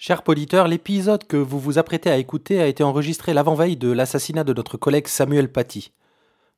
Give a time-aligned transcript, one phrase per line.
[0.00, 4.44] Chers auditeurs, l'épisode que vous vous apprêtez à écouter a été enregistré l'avant-veille de l'assassinat
[4.44, 5.90] de notre collègue Samuel Paty.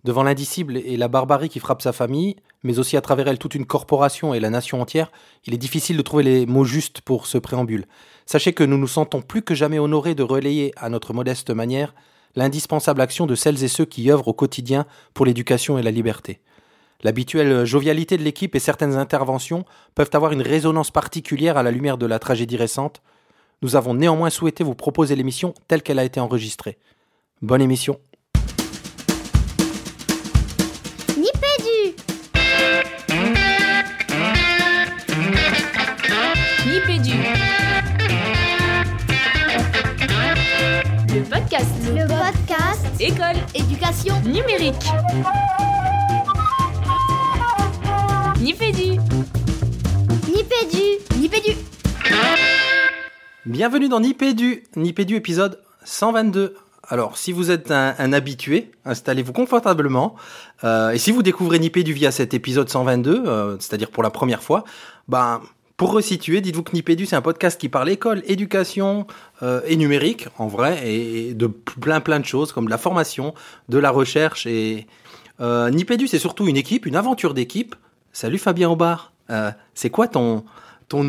[0.05, 3.55] Devant l'indicible et la barbarie qui frappe sa famille, mais aussi à travers elle toute
[3.55, 5.11] une corporation et la nation entière,
[5.47, 7.87] il est difficile de trouver les mots justes pour ce préambule.
[8.27, 11.95] Sachez que nous nous sentons plus que jamais honorés de relayer, à notre modeste manière,
[12.37, 14.85] l'indispensable action de celles et ceux qui œuvrent au quotidien
[15.15, 16.41] pour l'éducation et la liberté.
[17.03, 19.65] L'habituelle jovialité de l'équipe et certaines interventions
[19.95, 23.01] peuvent avoir une résonance particulière à la lumière de la tragédie récente,
[23.63, 26.79] nous avons néanmoins souhaité vous proposer l'émission telle qu'elle a été enregistrée.
[27.43, 27.99] Bonne émission.
[31.17, 31.97] Nipédu.
[36.67, 37.17] Nipédu.
[41.15, 41.71] Le podcast.
[41.95, 42.87] Le podcast.
[43.01, 43.37] École.
[43.55, 44.21] Éducation.
[44.23, 44.75] Numérique.
[48.41, 48.99] Nipédu.
[50.29, 51.19] Nipédu.
[51.19, 51.57] Nipédu
[53.47, 56.57] Bienvenue dans Nipédu, Nipédu épisode 122.
[56.87, 60.15] Alors, si vous êtes un, habitué, installez-vous confortablement.
[60.63, 64.43] Euh, et si vous découvrez Nipédu via cet épisode 122, euh, c'est-à-dire pour la première
[64.43, 64.65] fois,
[65.09, 65.41] ben,
[65.79, 69.07] pour resituer, dites-vous que Nipédu, c'est un podcast qui parle école, éducation
[69.43, 73.33] euh, et numérique, en vrai, et, de plein plein de choses, comme la formation,
[73.71, 74.47] de la recherche.
[74.47, 74.87] Et
[75.41, 77.75] Nipédu, c'est surtout une équipe, une aventure d'équipe.
[78.13, 79.15] Salut Fabien Aubard.
[79.73, 80.45] c'est quoi ton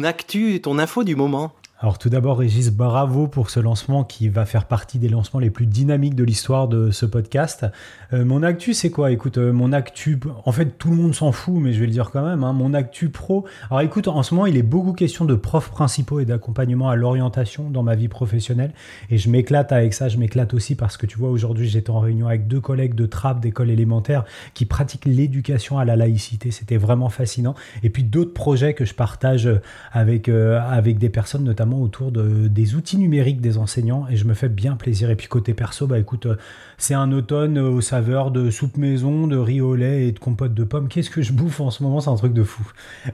[0.04, 1.52] actu, ton info du moment?
[1.82, 5.50] Alors tout d'abord, Régis, bravo pour ce lancement qui va faire partie des lancements les
[5.50, 7.66] plus dynamiques de l'histoire de ce podcast.
[8.14, 9.10] Euh, mon actu, c'est quoi?
[9.10, 11.92] Écoute, euh, mon actu, en fait, tout le monde s'en fout, mais je vais le
[11.92, 12.44] dire quand même.
[12.44, 13.46] Hein, mon actu pro.
[13.72, 16.96] Alors écoute, en ce moment, il est beaucoup question de profs principaux et d'accompagnement à
[16.96, 18.74] l'orientation dans ma vie professionnelle.
[19.10, 20.08] Et je m'éclate avec ça.
[20.08, 23.08] Je m'éclate aussi parce que tu vois, aujourd'hui, j'étais en réunion avec deux collègues de
[23.08, 26.52] TRAP d'école élémentaire qui pratiquent l'éducation à la laïcité.
[26.52, 27.56] C'était vraiment fascinant.
[27.82, 29.50] Et puis d'autres projets que je partage
[29.92, 34.26] avec, euh, avec des personnes, notamment autour de, des outils numériques des enseignants et je
[34.26, 35.10] me fais bien plaisir.
[35.10, 36.36] Et puis côté perso, bah écoute, euh,
[36.78, 40.54] c'est un automne aux saveurs de soupe maison, de riz au lait et de compote
[40.54, 40.88] de pommes.
[40.88, 42.02] Qu'est-ce que je bouffe en ce moment?
[42.02, 42.64] C'est un truc de fou.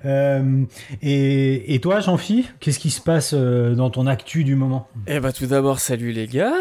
[0.06, 0.64] Euh,
[1.02, 4.88] et, et, toi, Jean-Phi, qu'est-ce qui se passe euh, dans ton actu du moment?
[5.08, 6.54] Eh bah tout d'abord, salut les gars.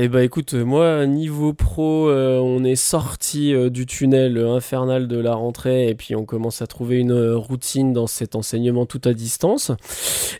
[0.00, 5.88] et bah écoute, moi, niveau pro, on est sorti du tunnel infernal de la rentrée
[5.88, 9.72] et puis on commence à trouver une routine dans cet enseignement tout à distance.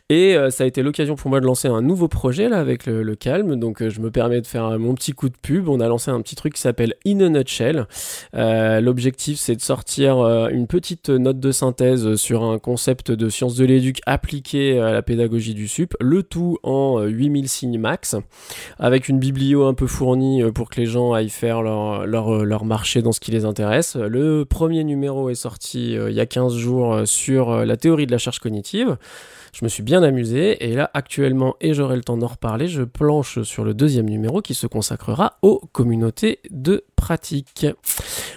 [0.09, 3.15] Et ça a été l'occasion pour moi de lancer un nouveau projet là avec le,
[3.15, 3.57] calme.
[3.57, 5.69] Donc euh, je me permets de faire mon petit coup de pub.
[5.69, 7.87] On a lancé un petit truc qui s'appelle In a Nutshell.
[8.35, 13.29] Euh, l'objectif c'est de sortir euh, une petite note de synthèse sur un concept de
[13.29, 15.95] sciences de l'éduc appliqué à la pédagogie du sup.
[16.01, 18.17] Le tout en 8000 signes max
[18.79, 22.65] avec une biblio un peu fournie pour que les gens aillent faire leur, leur, leur
[22.65, 23.97] marché dans ce qui les intéresse.
[23.97, 28.19] Le premier numéro est sorti il y a 15 jours sur la théorie de la
[28.19, 28.97] charge cognitive.
[29.55, 32.83] Je me suis bien amusé et là actuellement, et j'aurai le temps d'en reparler, je
[32.83, 37.65] planche sur le deuxième numéro qui se consacrera aux communautés de pratique.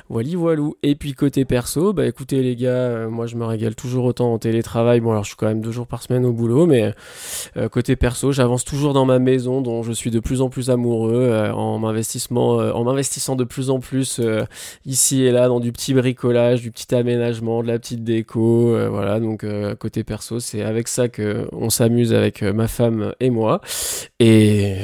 [0.10, 0.76] Voilà, voilou.
[0.84, 4.34] Et puis côté perso, bah écoutez les gars, euh, moi je me régale toujours autant
[4.34, 5.02] en télétravail.
[5.02, 6.94] Bon alors je suis quand même deux jours par semaine au boulot, mais
[7.58, 10.70] euh, côté perso, j'avance toujours dans ma maison dont je suis de plus en plus
[10.70, 14.22] amoureux euh, en m'investissement, en m'investissant de plus en plus
[14.86, 18.78] ici et là dans du petit bricolage, du petit aménagement, de la petite déco.
[18.90, 19.46] voilà, donc
[19.80, 23.62] côté perso, c'est avec ça que on s'amuse avec euh, ma femme et moi.
[24.20, 24.76] Et,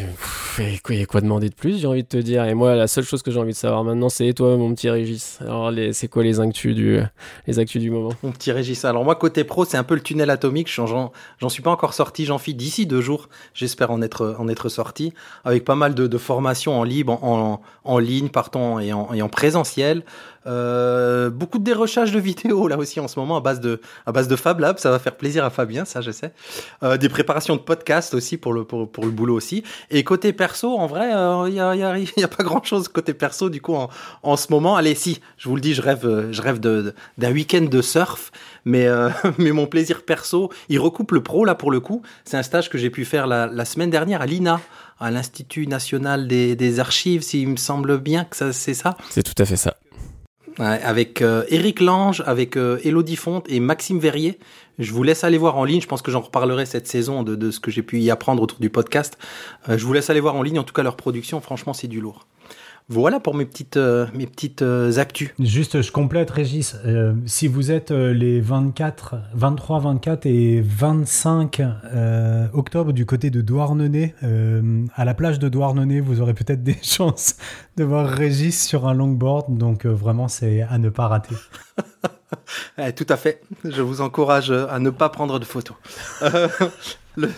[0.60, 2.46] a quoi demander de plus, j'ai envie de te dire.
[2.46, 4.90] Et moi, la seule chose que j'ai envie de savoir maintenant, c'est toi, mon petit
[4.90, 5.40] Régis?
[5.42, 7.00] Alors, c'est quoi les actus du,
[7.48, 8.12] les actus du moment?
[8.22, 8.86] Mon petit Régis.
[8.86, 10.70] Alors moi, côté pro, c'est un peu le tunnel atomique.
[10.70, 11.12] J'en
[11.50, 12.26] suis pas encore sorti.
[12.26, 13.30] J'en fis d'ici deux jours.
[13.54, 15.14] J'espère en être, en être sorti
[15.44, 19.22] avec pas mal de, de formations en libre, en, en, ligne, partant et en, et
[19.22, 20.04] en présentiel.
[20.46, 24.12] Euh, beaucoup de dérochage de vidéos là aussi en ce moment à base de à
[24.12, 26.34] base de Fab Lab, ça va faire plaisir à Fabien, ça je sais.
[26.84, 29.64] Euh, des préparations de podcast aussi pour le pour, pour le boulot aussi.
[29.90, 32.64] Et côté perso, en vrai, il euh, y, a, y, a, y a pas grand
[32.64, 33.90] chose côté perso du coup en,
[34.22, 34.76] en ce moment.
[34.76, 38.32] Allez, si, je vous le dis, je rêve je rêve de d'un week-end de surf,
[38.66, 42.02] mais euh, mais mon plaisir perso, il recoupe le pro là pour le coup.
[42.26, 44.60] C'est un stage que j'ai pu faire la, la semaine dernière à l'INA
[45.00, 48.96] à l'Institut national des, des archives, s'il me semble bien que ça c'est ça.
[49.10, 49.76] C'est tout à fait ça
[50.60, 54.40] avec euh, Eric Lange, avec euh, Elodie Fonte et Maxime Verrier.
[54.80, 55.82] Je vous laisse aller voir en ligne.
[55.82, 58.42] Je pense que j'en reparlerai cette saison de, de ce que j'ai pu y apprendre
[58.42, 59.18] autour du podcast.
[59.70, 60.60] Euh, je vous laisse aller voir en ligne.
[60.60, 62.28] En tout cas, leur production, franchement, c'est du lourd.
[62.90, 65.30] Voilà pour mes petites, euh, mes petites euh, actus.
[65.40, 66.76] Juste, je complète, Régis.
[66.86, 71.62] Euh, si vous êtes les 24, 23, 24 et 25
[72.54, 74.16] octobre du côté de Douarnenez,
[74.96, 77.38] à la plage de Douarnenez, vous aurez peut-être des chances
[77.78, 79.58] de voir Régis sur un longboard.
[79.58, 81.36] Donc vraiment, c'est à ne pas rater.
[82.78, 83.42] Eh, tout à fait.
[83.64, 85.76] Je vous encourage à ne pas prendre de photos.
[86.24, 86.48] Euh,
[87.18, 87.30] le-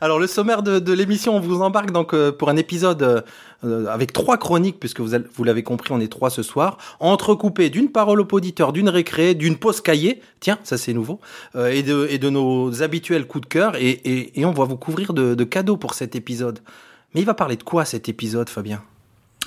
[0.00, 3.24] Alors, le sommaire de, de l'émission, on vous embarque donc euh, pour un épisode
[3.64, 7.70] euh, avec trois chroniques, puisque vous, vous l'avez compris, on est trois ce soir, entrecoupés
[7.70, 11.20] d'une parole au poditeur, d'une récré, d'une pause cahier, tiens, ça c'est nouveau,
[11.56, 14.64] euh, et, de, et de nos habituels coups de cœur, et, et, et on va
[14.64, 16.60] vous couvrir de, de cadeaux pour cet épisode.
[17.14, 18.82] Mais il va parler de quoi cet épisode, Fabien?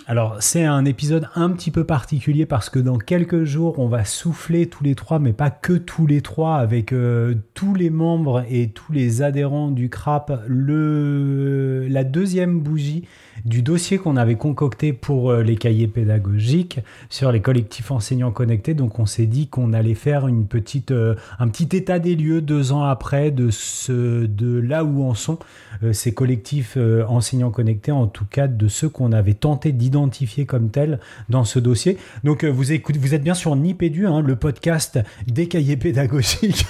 [0.06, 4.04] Alors, c'est un épisode un petit peu particulier parce que dans quelques jours, on va
[4.04, 8.44] souffler tous les trois, mais pas que tous les trois, avec euh, tous les membres
[8.50, 13.08] et tous les adhérents du CRAP, le, la deuxième bougie
[13.46, 18.74] du dossier qu'on avait concocté pour euh, les cahiers pédagogiques sur les collectifs enseignants connectés.
[18.74, 22.42] Donc, on s'est dit qu'on allait faire une petite, euh, un petit état des lieux
[22.42, 25.40] deux ans après de, ce, de là où en sont
[25.84, 26.78] euh, ces collectifs
[27.08, 31.00] enseignants connectés, en tout cas de ceux qu'on avait tenté d'identifier comme tels
[31.30, 31.98] dans ce dossier.
[32.24, 36.66] Donc vous, écoutez, vous êtes bien sur Nipédu, hein, le podcast des cahiers pédagogiques,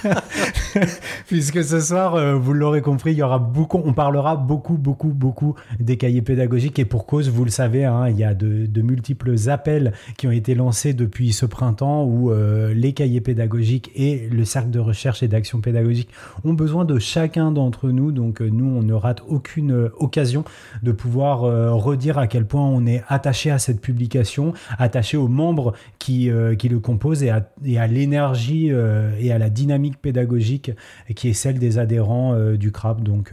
[1.26, 5.54] puisque ce soir, vous l'aurez compris, il y aura beaucoup, on parlera beaucoup, beaucoup, beaucoup
[5.78, 9.34] des cahiers pédagogiques et pour cause, vous le savez, hein, il y a de, multiples
[9.48, 14.44] appels qui ont été lancés depuis ce printemps où euh, les cahiers pédagogiques et le
[14.44, 16.10] cercle de recherche et d'action pédagogique
[16.44, 18.12] ont besoin de chacun d'entre nous.
[18.12, 20.44] Donc euh, nous, on ne rate aucune euh, occasion
[20.82, 25.72] de pouvoir redire à quel point on est attaché à cette publication, attaché aux membres
[25.98, 27.48] qui, qui le composent et à,
[27.78, 28.70] à l'énergie
[29.18, 30.72] et à la dynamique pédagogique
[31.14, 33.02] qui est celle des adhérents du CRAP.
[33.02, 33.32] Donc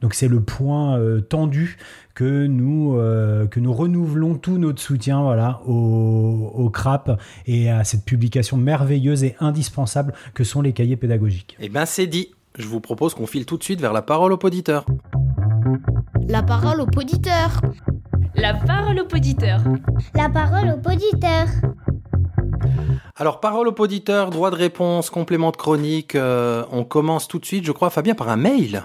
[0.00, 1.76] donc c'est le point tendu
[2.14, 2.61] que nous,
[2.96, 8.56] euh, que nous renouvelons tout notre soutien voilà, au, au CRAP et à cette publication
[8.56, 11.56] merveilleuse et indispensable que sont les cahiers pédagogiques.
[11.60, 12.28] Eh ben c'est dit.
[12.58, 14.84] Je vous propose qu'on file tout de suite vers la parole au poditeur.
[16.28, 17.60] La parole au poditeur.
[18.34, 19.60] La parole au poditeur.
[20.14, 21.46] La parole au poditeur.
[23.16, 26.14] Alors, parole au poditeur, droit de réponse, complément de chronique.
[26.14, 28.84] euh, on commence tout de suite, je crois, Fabien, par un mail.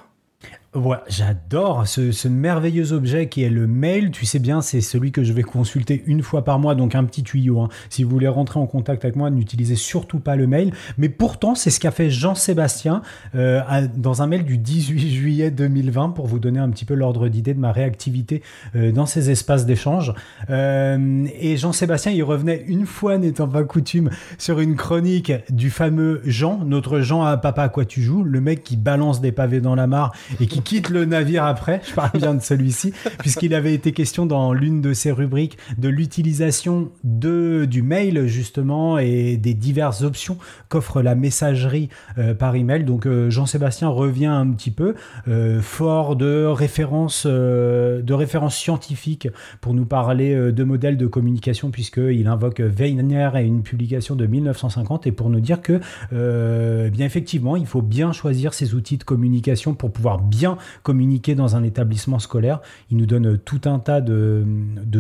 [1.08, 4.12] J'adore ce, merveilleux objet qui est le mail.
[4.12, 7.04] Tu sais bien, c'est celui que je vais consulter une fois par mois, donc un
[7.04, 7.62] petit tuyau.
[7.62, 7.70] hein.
[7.90, 10.74] Si vous voulez rentrer en contact avec moi, n'utilisez surtout pas le mail.
[10.98, 13.02] Mais pourtant, c'est ce qu'a fait Jean-Sébastien
[13.36, 13.62] euh,
[13.96, 17.54] dans un mail du 18 juillet 2020 pour vous donner un petit peu l'ordre d'idée
[17.54, 18.44] de ma réactivité
[18.76, 20.14] euh, dans ces espaces d'échange.
[20.50, 26.22] Euh, et Jean-Sébastien, il revenait une fois, n'étant pas coutume, sur une chronique du fameux
[26.26, 29.62] Jean, notre Jean à papa à quoi tu joues, le mec qui balance des pavés
[29.62, 31.80] dans la mare et qui quitte le navire après.
[31.88, 35.88] Je parle bien de celui-ci, puisqu'il avait été question dans l'une de ses rubriques de
[35.88, 40.38] l'utilisation de du mail justement et des diverses options
[40.68, 41.88] qu'offre la messagerie
[42.18, 42.84] euh, par email.
[42.84, 44.96] Donc euh, Jean-Sébastien revient un petit peu
[45.30, 49.30] euh, fort de références de références scientifiques
[49.62, 55.08] pour nous parler de modèles de communication puisqu'il invoque Weiner et une publication de 1950
[55.08, 55.80] et pour nous dire que
[56.12, 60.47] eh bien effectivement il faut bien choisir ses outils de communication pour pouvoir bien
[60.84, 62.62] communiquer dans un établissement scolaire.
[62.92, 64.46] Il nous donne tout un tas de,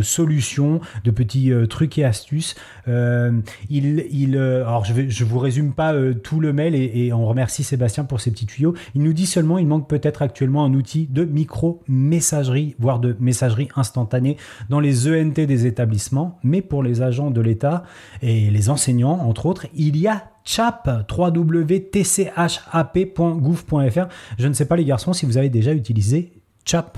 [0.02, 2.56] solutions, de petits euh, trucs et astuces.
[2.88, 3.32] Euh,
[3.70, 7.26] il, euh, alors je vais, je vous résume pas tout le mail et, et on
[7.26, 8.74] remercie Sébastien pour ces petits tuyaux.
[8.96, 13.70] Il nous dit seulement il manque peut-être actuellement un outil de micro-messagerie, voire de messagerie
[13.76, 14.38] instantanée
[14.70, 17.84] dans les ENT des établissements, mais pour les agents de l'État
[18.22, 24.08] et les enseignants, entre autres, il y a CHAP, www.tchap.gouv.fr.
[24.40, 26.32] Je ne sais pas les garçons si vous avez déjà utilisé
[26.64, 26.98] CHAP.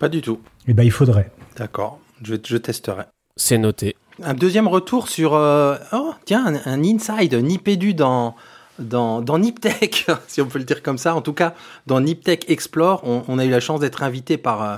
[0.00, 0.40] Pas du tout.
[0.66, 1.30] Eh ben il faudrait.
[1.56, 3.04] D'accord, je, je testerai.
[3.36, 3.94] C'est noté.
[4.24, 5.34] Un deuxième retour sur...
[5.34, 8.34] euh, oh, tiens, un, un inside, Nipédu dans,
[8.80, 11.14] dans, dans Niptech, si on peut le dire comme ça.
[11.14, 11.54] En tout cas,
[11.86, 14.76] dans Niptech Explore, on, on a eu la chance d'être invité par, euh,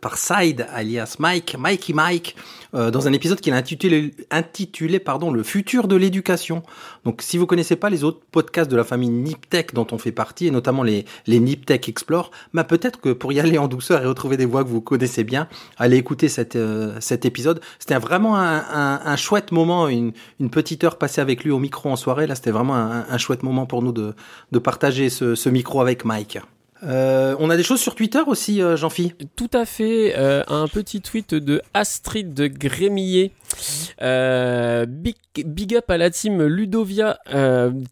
[0.00, 2.36] par, Side, alias Mike, Mikey Mike,
[2.74, 3.62] euh, dans un épisode qu'il a
[4.30, 6.62] intitulé, pardon, Le futur de l'éducation.
[7.04, 10.12] Donc, si vous connaissez pas les autres podcasts de la famille Niptech dont on fait
[10.12, 14.02] partie, et notamment les, les Niptech Explore, bah peut-être que pour y aller en douceur
[14.02, 17.60] et retrouver des voix que vous connaissez bien, allez écouter euh, cet épisode.
[17.78, 21.90] C'était vraiment un, un, chouette moment, une, une petite heure passée avec lui au micro
[21.90, 22.26] en soirée.
[22.26, 24.14] Là, c'était vraiment un, chouette moment pour nous de,
[24.50, 26.38] de partager ce micro avec Mike.
[26.84, 29.14] Euh, on a des choses sur Twitter aussi, euh, Jean-Phi.
[29.36, 30.14] Tout à fait.
[30.16, 33.30] euh, un petit tweet de Astrid de Grémillet.
[34.00, 37.18] Big, up à la team Ludovia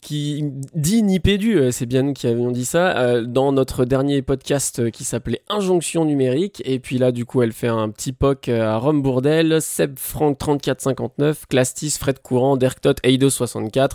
[0.03, 0.45] qui
[0.75, 5.41] dit Nipédu, c'est bien nous qui avions dit ça, dans notre dernier podcast qui s'appelait
[5.49, 6.63] Injonction numérique.
[6.65, 10.39] Et puis là, du coup, elle fait un petit poc à Rome Bourdel, Seb Franck
[10.39, 13.91] 3459, Clastis, Fred Courant, Derktot, Eido64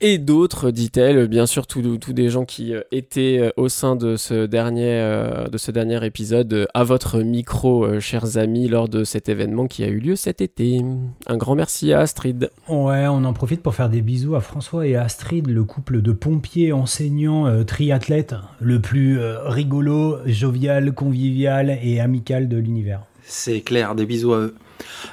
[0.00, 1.28] et d'autres, dit-elle.
[1.28, 5.58] Bien sûr, tous des gens qui étaient au sein de de ce dernier, euh, de
[5.58, 9.84] ce dernier épisode euh, à votre micro, euh, chers amis, lors de cet événement qui
[9.84, 10.80] a eu lieu cet été.
[11.26, 12.50] Un grand merci à Astrid.
[12.66, 16.12] Ouais, on en profite pour faire des bisous à François et Astrid, le couple de
[16.12, 23.02] pompiers, enseignants, euh, triathlètes, le plus euh, rigolo, jovial, convivial et amical de l'univers.
[23.22, 24.54] C'est clair, des bisous à eux.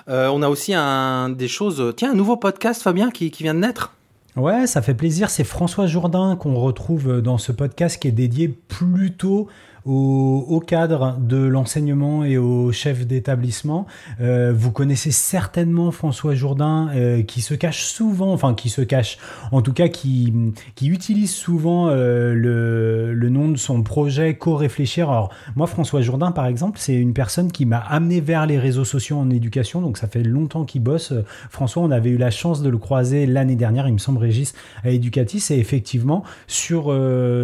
[0.07, 1.93] Euh, on a aussi un, des choses.
[1.97, 3.93] Tiens, un nouveau podcast, Fabien, qui, qui vient de naître.
[4.35, 5.29] Ouais, ça fait plaisir.
[5.29, 9.47] C'est François Jourdain qu'on retrouve dans ce podcast qui est dédié plutôt
[9.85, 13.85] au, au cadre de l'enseignement et aux chefs d'établissement.
[14.21, 19.17] Euh, vous connaissez certainement François Jourdain euh, qui se cache souvent, enfin qui se cache,
[19.51, 20.33] en tout cas qui,
[20.75, 25.09] qui utilise souvent euh, le, le nom de son projet Co-réfléchir.
[25.09, 28.85] Alors moi, François Jourdain, par exemple, c'est une personne qui m'a amené vers les réseaux
[28.85, 31.13] sociaux en éducation, donc ça fait longtemps qu'il bosse.
[31.49, 34.53] François, on avait eu la chance de le croiser l'année dernière, il me semble, Régis,
[34.83, 36.95] à Educatis, et effectivement, sur,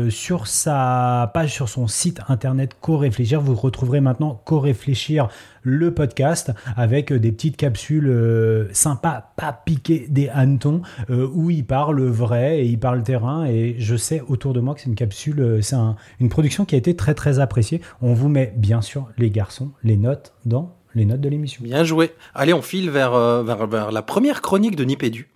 [0.10, 5.28] sur sa page, sur son site internet Co-réfléchir, vous retrouverez maintenant Co-réfléchir
[5.64, 11.66] le podcast avec des petites capsules euh, sympas, pas piquées des hannetons, euh, où il
[11.66, 13.46] parle vrai et il parle terrain.
[13.46, 16.66] Et je sais autour de moi que c'est une capsule, euh, c'est un- une production
[16.66, 17.82] qui a été très très appréciée.
[18.02, 21.64] On vous met bien sûr, les garçons, les notes dans les notes de l'émission.
[21.64, 22.12] Bien joué.
[22.34, 25.30] Allez, on file vers, euh, vers, vers la première chronique de Nipédu.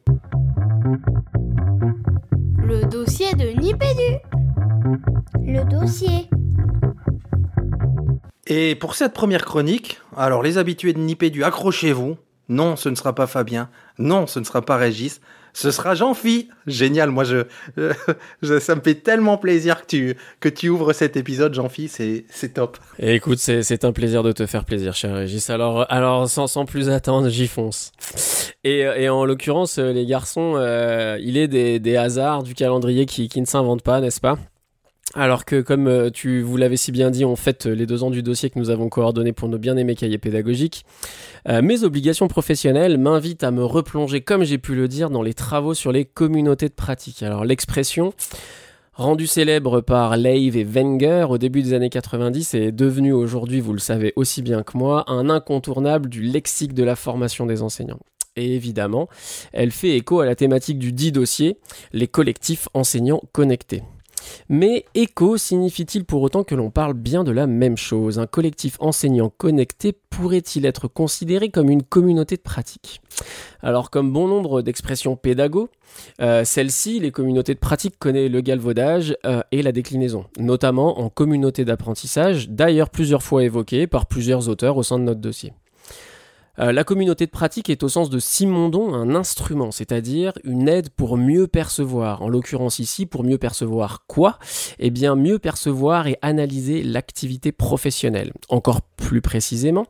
[2.58, 4.18] Le dossier de Nipédu.
[5.46, 6.30] Le dossier.
[8.48, 12.18] Et pour cette première chronique, alors les habitués de Nipédu, accrochez-vous.
[12.50, 13.70] Non, ce ne sera pas Fabien.
[13.98, 15.22] Non, ce ne sera pas Régis.
[15.54, 16.50] Ce sera Jean-Phi.
[16.68, 17.44] Génial, moi je,
[18.42, 22.26] je- ça me fait tellement plaisir que tu, que tu ouvres cet épisode, Jean-Phi, c'est,
[22.30, 22.78] c'est top.
[23.00, 25.50] Écoute, c'est c'est un plaisir de te faire plaisir, cher Régis.
[25.50, 27.92] Alors, alors sans, sans plus attendre, j'y fonce.
[28.66, 33.06] Et, et en l'occurrence, euh, les garçons, euh, il est des, des hasards du calendrier
[33.06, 34.38] qui, qui ne s'inventent pas, n'est-ce pas?
[35.16, 38.10] Alors que, comme euh, tu vous l'avez si bien dit, on fête les deux ans
[38.10, 40.86] du dossier que nous avons coordonné pour nos bien-aimés cahiers pédagogiques,
[41.48, 45.34] euh, mes obligations professionnelles m'invitent à me replonger, comme j'ai pu le dire, dans les
[45.36, 47.22] travaux sur les communautés de pratique.
[47.22, 48.14] Alors l'expression,
[48.94, 53.74] rendue célèbre par Leigh et Wenger au début des années 90, est devenue aujourd'hui, vous
[53.74, 58.00] le savez aussi bien que moi, un incontournable du lexique de la formation des enseignants.
[58.36, 59.10] Et évidemment,
[59.52, 61.58] elle fait écho à la thématique du dit dossier,
[61.92, 63.84] les collectifs enseignants connectés.
[64.50, 68.20] Mais écho signifie-t-il pour autant que l'on parle bien de la même chose?
[68.20, 73.02] Un collectif enseignant connecté pourrait-il être considéré comme une communauté de pratique?
[73.62, 75.70] Alors comme bon nombre d'expressions pédago,
[76.22, 81.10] euh, celle-ci, les communautés de pratique, connaît le galvaudage euh, et la déclinaison, notamment en
[81.10, 85.54] communauté d'apprentissage, d'ailleurs plusieurs fois évoquée par plusieurs auteurs au sein de notre dossier.
[86.60, 90.90] Euh, la communauté de pratique est au sens de Simondon un instrument, c'est-à-dire une aide
[90.90, 92.22] pour mieux percevoir.
[92.22, 94.38] En l'occurrence ici, pour mieux percevoir quoi?
[94.78, 98.34] Eh bien, mieux percevoir et analyser l'activité professionnelle.
[98.50, 99.88] Encore plus précisément,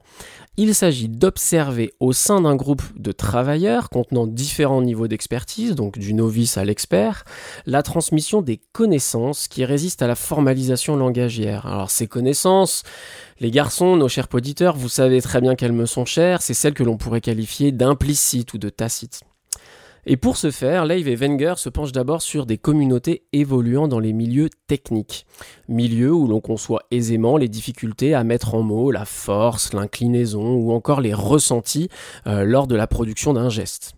[0.56, 6.14] il s'agit d'observer au sein d'un groupe de travailleurs contenant différents niveaux d'expertise, donc du
[6.14, 7.26] novice à l'expert,
[7.66, 11.66] la transmission des connaissances qui résistent à la formalisation langagière.
[11.66, 12.84] Alors ces connaissances,
[13.40, 16.76] les garçons, nos chers auditeurs, vous savez très bien qu'elles me sont chères, c'est celles
[16.76, 19.22] que l'on pourrait qualifier d'implicites ou de tacites.
[20.06, 24.00] Et pour ce faire, Leigh et Wenger se penchent d'abord sur des communautés évoluant dans
[24.00, 25.26] les milieux techniques.
[25.70, 30.74] Milieux où l'on conçoit aisément les difficultés à mettre en mots la force, l'inclinaison ou
[30.74, 31.90] encore les ressentis
[32.28, 33.96] euh, lors de la production d'un geste.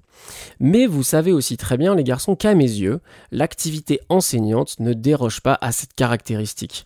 [0.60, 3.00] Mais vous savez aussi très bien, les garçons, qu'à mes yeux,
[3.32, 6.86] l'activité enseignante ne déroge pas à cette caractéristique.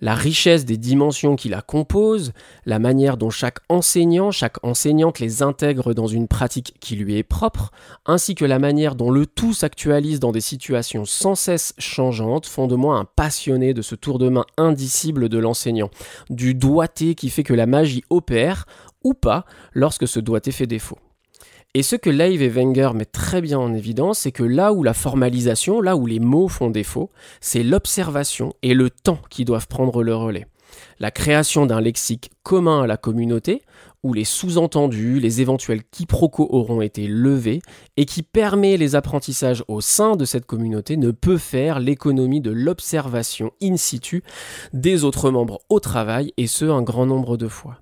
[0.00, 2.32] La richesse des dimensions qui la composent,
[2.66, 7.24] la manière dont chaque enseignant, chaque enseignante les intègre dans une pratique qui lui est
[7.24, 7.72] propre,
[8.06, 12.66] ainsi que la manière dont le tout s'actualise dans des situations sans cesse changeantes font
[12.66, 15.90] de moi un passionné de ce tour de main indicible de l'enseignant,
[16.30, 18.66] du doigté qui fait que la magie opère,
[19.04, 20.98] ou pas, lorsque ce doigté fait défaut.
[21.74, 24.82] Et ce que Leigh et Wenger mettent très bien en évidence, c'est que là où
[24.82, 27.10] la formalisation, là où les mots font défaut,
[27.40, 30.46] c'est l'observation et le temps qui doivent prendre le relais.
[30.98, 33.62] La création d'un lexique commun à la communauté,
[34.02, 37.60] où les sous-entendus, les éventuels quiproquos auront été levés,
[37.96, 42.50] et qui permet les apprentissages au sein de cette communauté, ne peut faire l'économie de
[42.50, 44.22] l'observation in situ
[44.72, 47.78] des autres membres au travail, et ce un grand nombre de fois.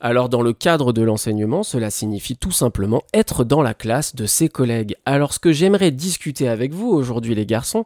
[0.00, 4.26] Alors dans le cadre de l'enseignement, cela signifie tout simplement être dans la classe de
[4.26, 4.94] ses collègues.
[5.04, 7.84] Alors ce que j'aimerais discuter avec vous aujourd'hui les garçons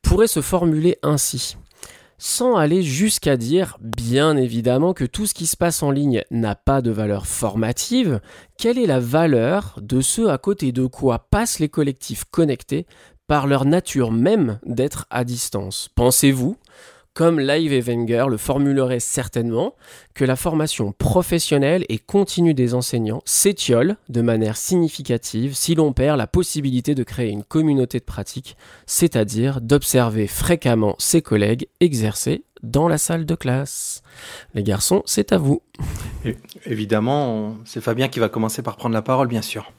[0.00, 1.56] pourrait se formuler ainsi.
[2.16, 6.54] Sans aller jusqu'à dire, bien évidemment, que tout ce qui se passe en ligne n'a
[6.54, 8.20] pas de valeur formative,
[8.58, 12.86] quelle est la valeur de ce à côté de quoi passent les collectifs connectés
[13.26, 15.88] par leur nature même d'être à distance?
[15.94, 16.56] Pensez-vous
[17.14, 19.74] comme Live et le formuleraient certainement,
[20.14, 26.18] que la formation professionnelle et continue des enseignants s'étiole de manière significative si l'on perd
[26.18, 32.88] la possibilité de créer une communauté de pratique, c'est-à-dire d'observer fréquemment ses collègues exercer dans
[32.88, 34.02] la salle de classe.
[34.54, 35.62] Les garçons, c'est à vous.
[36.66, 39.72] évidemment, c'est Fabien qui va commencer par prendre la parole, bien sûr.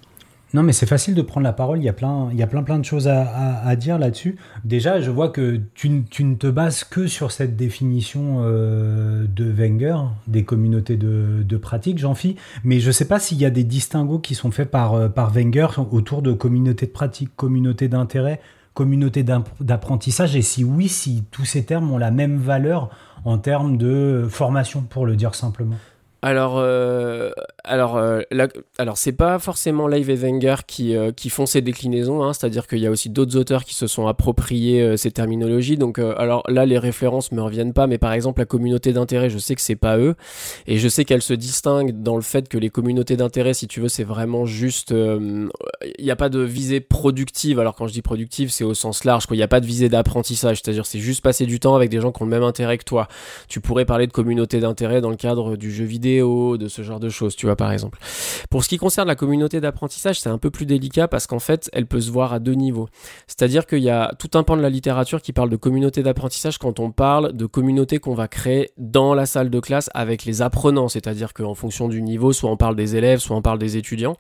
[0.53, 1.79] Non, mais c'est facile de prendre la parole.
[1.79, 4.37] Il y a plein, il y a plein, de choses à, dire là-dessus.
[4.65, 9.95] Déjà, je vois que tu, ne te bases que sur cette définition euh, de Wenger
[10.27, 13.49] des communautés de, de pratique, jean philippe Mais je ne sais pas s'il y a
[13.49, 17.87] des distinguos qui sont faits par, euh, par Wenger autour de communautés de pratique, communautés
[17.87, 18.41] d'intérêt,
[18.73, 19.23] communautés
[19.61, 20.35] d'apprentissage.
[20.35, 22.89] Et si oui, si tous ces termes ont la même valeur
[23.23, 25.77] en termes de formation, pour le dire simplement.
[26.23, 27.31] Alors, euh,
[27.63, 28.21] alors, euh,
[28.77, 32.67] alors c'est pas forcément Live et Wenger qui, euh, qui font ces déclinaisons, hein, c'est-à-dire
[32.67, 35.77] qu'il y a aussi d'autres auteurs qui se sont appropriés euh, ces terminologies.
[35.77, 39.37] Donc, alors là, les références me reviennent pas, mais par exemple, la communauté d'intérêt, je
[39.37, 40.15] sais que c'est pas eux,
[40.67, 43.79] et je sais qu'elle se distingue dans le fait que les communautés d'intérêt, si tu
[43.81, 45.49] veux, c'est vraiment juste, il
[45.99, 47.59] n'y a pas de visée productive.
[47.59, 49.35] Alors quand je dis productive, c'est au sens large, quoi.
[49.35, 52.01] Il n'y a pas de visée d'apprentissage, c'est-à-dire c'est juste passer du temps avec des
[52.01, 53.07] gens qui ont le même intérêt que toi.
[53.47, 56.99] Tu pourrais parler de communauté d'intérêt dans le cadre du jeu vidéo de ce genre
[56.99, 57.99] de choses, tu vois, par exemple.
[58.49, 61.69] Pour ce qui concerne la communauté d'apprentissage, c'est un peu plus délicat parce qu'en fait,
[61.73, 62.87] elle peut se voir à deux niveaux.
[63.27, 66.57] C'est-à-dire qu'il y a tout un pan de la littérature qui parle de communauté d'apprentissage
[66.57, 70.41] quand on parle de communauté qu'on va créer dans la salle de classe avec les
[70.41, 73.77] apprenants, c'est-à-dire qu'en fonction du niveau, soit on parle des élèves, soit on parle des
[73.77, 74.17] étudiants.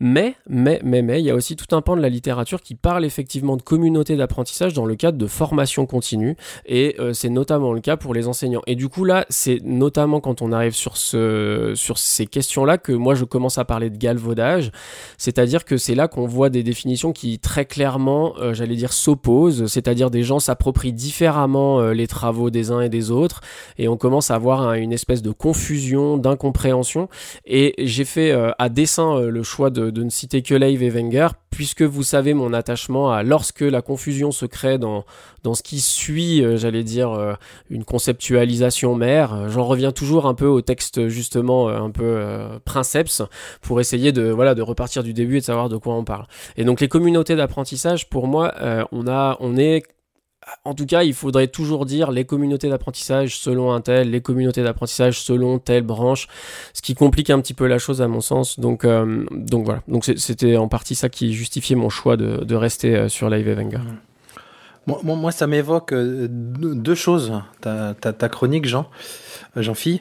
[0.00, 2.74] Mais, mais, mais, mais, il y a aussi tout un pan de la littérature qui
[2.74, 7.72] parle effectivement de communauté d'apprentissage dans le cadre de formation continue, et euh, c'est notamment
[7.72, 8.62] le cas pour les enseignants.
[8.66, 12.92] Et du coup là, c'est notamment quand on arrive sur ce sur ces questions-là que
[12.92, 14.72] moi je commence à parler de galvaudage,
[15.16, 19.66] c'est-à-dire que c'est là qu'on voit des définitions qui très clairement, euh, j'allais dire, s'opposent,
[19.66, 23.40] c'est-à-dire des gens s'approprient différemment euh, les travaux des uns et des autres,
[23.78, 27.08] et on commence à avoir une espèce de confusion, d'incompréhension,
[27.46, 31.82] et j'ai fait à dessein le choix de, ne citer que Leiv et Wenger, puisque
[31.82, 35.04] vous savez mon attachement à lorsque la confusion se crée dans,
[35.44, 37.36] dans ce qui suit, j'allais dire,
[37.70, 42.04] une conceptualisation mère, j'en reviens toujours un peu au texte juste justement euh, un peu
[42.04, 43.22] euh, princeps
[43.60, 46.26] pour essayer de voilà de repartir du début et de savoir de quoi on parle.
[46.56, 49.82] Et donc les communautés d'apprentissage, pour moi, euh, on a on est
[50.64, 54.62] en tout cas, il faudrait toujours dire les communautés d'apprentissage selon un tel, les communautés
[54.62, 56.26] d'apprentissage selon telle branche,
[56.72, 58.58] ce qui complique un petit peu la chose à mon sens.
[58.58, 59.82] Donc, donc voilà.
[59.88, 63.80] Donc c'était en partie ça qui justifiait mon choix de, rester sur Live Evanger.
[64.86, 68.88] Moi, moi, ça m'évoque deux choses, ta, ta, chronique, Jean,
[69.54, 70.00] Jean-Phi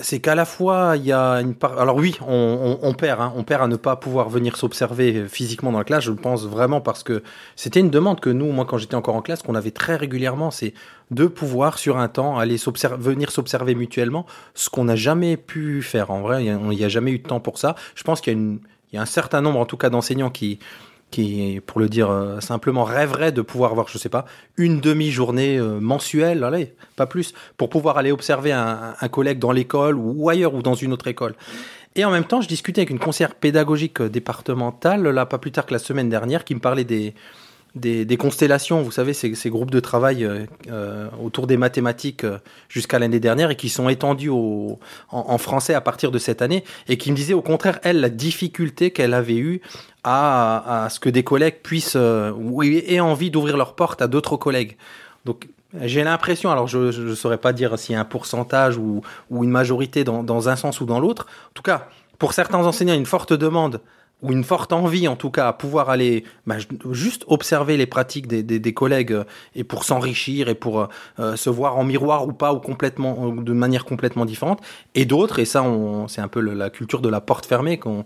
[0.00, 1.78] c'est qu'à la fois il y a une part.
[1.78, 3.32] Alors oui, on, perd, hein.
[3.36, 6.04] on perd à ne pas pouvoir venir s'observer physiquement dans la classe.
[6.04, 7.22] Je pense vraiment parce que
[7.56, 10.50] c'était une demande que nous, moi, quand j'étais encore en classe, qu'on avait très régulièrement,
[10.50, 10.72] c'est
[11.10, 12.56] de pouvoir sur un temps aller
[12.98, 16.10] venir s'observer mutuellement, ce qu'on n'a jamais pu faire.
[16.10, 17.74] En vrai, il n'y a, jamais eu de temps pour ça.
[17.94, 18.60] Je pense qu'il
[18.92, 20.58] y a un certain nombre, en tout cas, d'enseignants qui
[21.12, 24.24] qui, pour le dire euh, simplement, rêverait de pouvoir avoir, je sais pas,
[24.56, 29.96] une demi-journée euh, mensuelle, allez, pas plus, pour pouvoir aller observer un, collègue dans l'école
[29.96, 31.34] ou, ailleurs ou dans une autre école.
[31.94, 35.52] Et en même temps, je discutais avec une conseillère pédagogique euh, départementale, là, pas plus
[35.52, 37.14] tard que la semaine dernière, qui me parlait des,
[37.74, 40.28] des, constellations, vous savez, ces, ces groupes de travail
[41.22, 42.26] autour des mathématiques
[42.68, 44.78] jusqu'à l'année dernière et qui sont étendus au,
[45.10, 48.10] en, français à partir de cette année et qui me disait au contraire, elle, la
[48.10, 49.62] difficulté qu'elle avait eue
[50.04, 54.36] à, ce que des collègues puissent euh, ou aient envie d'ouvrir leurs portes à d'autres
[54.36, 54.76] collègues.
[55.24, 55.48] Donc
[55.80, 59.44] j'ai l'impression, alors je ne saurais pas dire s'il y a un pourcentage ou, ou
[59.44, 61.26] une majorité dans, dans, un sens ou dans l'autre.
[61.50, 61.88] En tout cas,
[62.18, 63.80] pour certains enseignants, une forte demande
[64.22, 66.56] ou une forte envie en tout cas à pouvoir aller bah,
[66.90, 70.88] juste observer les pratiques des, des, des collègues euh, et pour s'enrichir et pour
[71.18, 74.60] euh, se voir en miroir ou pas ou complètement de manière complètement différente
[74.94, 75.64] et d'autres et ça
[76.06, 78.04] c'est un peu la culture de la porte fermée qu'on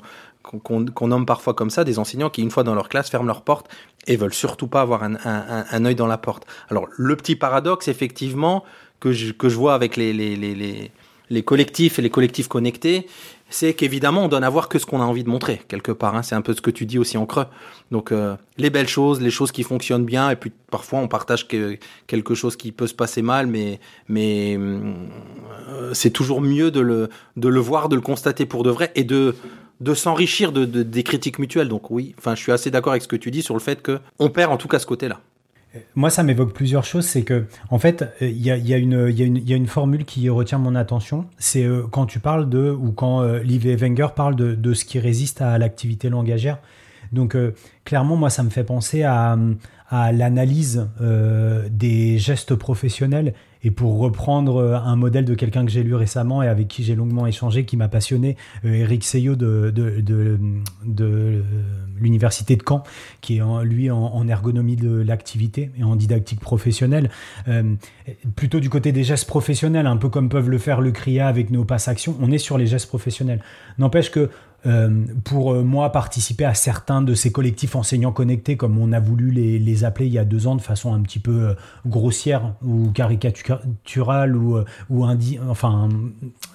[0.62, 3.42] qu'on nomme parfois comme ça, des enseignants qui, une fois dans leur classe, ferment leur
[3.42, 3.68] porte
[4.06, 6.46] et veulent surtout pas avoir un, un, un œil dans la porte.
[6.70, 8.64] Alors, le petit paradoxe, effectivement,
[9.00, 10.90] que je, que je vois avec les, les, les,
[11.30, 13.06] les, collectifs et les collectifs connectés,
[13.48, 16.16] c'est qu'évidemment, on donne à voir que ce qu'on a envie de montrer, quelque part.
[16.16, 16.22] Hein.
[16.22, 17.46] C'est un peu ce que tu dis aussi en creux.
[17.90, 21.46] Donc, euh, les belles choses, les choses qui fonctionnent bien, et puis parfois, on partage
[21.46, 23.78] que, quelque chose qui peut se passer mal, mais,
[24.08, 28.70] mais euh, c'est toujours mieux de le, de le voir, de le constater pour de
[28.70, 29.36] vrai, et de
[29.80, 31.68] de s'enrichir de, des critiques mutuelles.
[31.68, 33.82] Donc oui, enfin, je suis assez d'accord avec ce que tu dis sur le fait
[33.82, 35.20] que on perd en tout cas ce côté-là.
[35.94, 37.04] Moi, ça m'évoque plusieurs choses.
[37.04, 41.26] C'est que, en fait, il y a, une formule qui retient mon attention.
[41.38, 44.98] C'est euh, quand tu parles de, ou quand euh, Liv Wenger parle de, ce qui
[44.98, 46.58] résiste à l'activité langagière.
[47.12, 49.36] Donc, euh, clairement, moi, ça me fait penser à,
[49.90, 53.34] l'analyse euh, des gestes professionnels.
[53.66, 56.84] Et pour reprendre euh, un modèle de quelqu'un que j'ai lu récemment et avec qui
[56.84, 60.38] j'ai longuement échangé, qui m'a passionné, euh, Eric Seyo de, de, de,
[60.84, 61.42] de
[62.00, 62.84] l'université de Caen,
[63.22, 67.10] qui est en, lui en, ergonomie de l'activité et en didactique professionnelle,
[68.36, 71.50] plutôt du côté des gestes professionnels, un peu comme peuvent le faire le CRIA avec
[71.50, 73.40] nos passes actions, on est sur les gestes professionnels.
[73.78, 74.30] N'empêche que euh,
[75.24, 79.30] pour euh, moi participer à certains de ces collectifs enseignants connectés, comme on a voulu
[79.30, 81.54] les, appeler il y a deux ans de façon un petit peu euh,
[81.86, 84.58] grossière ou caricaturale ou,
[85.48, 85.88] enfin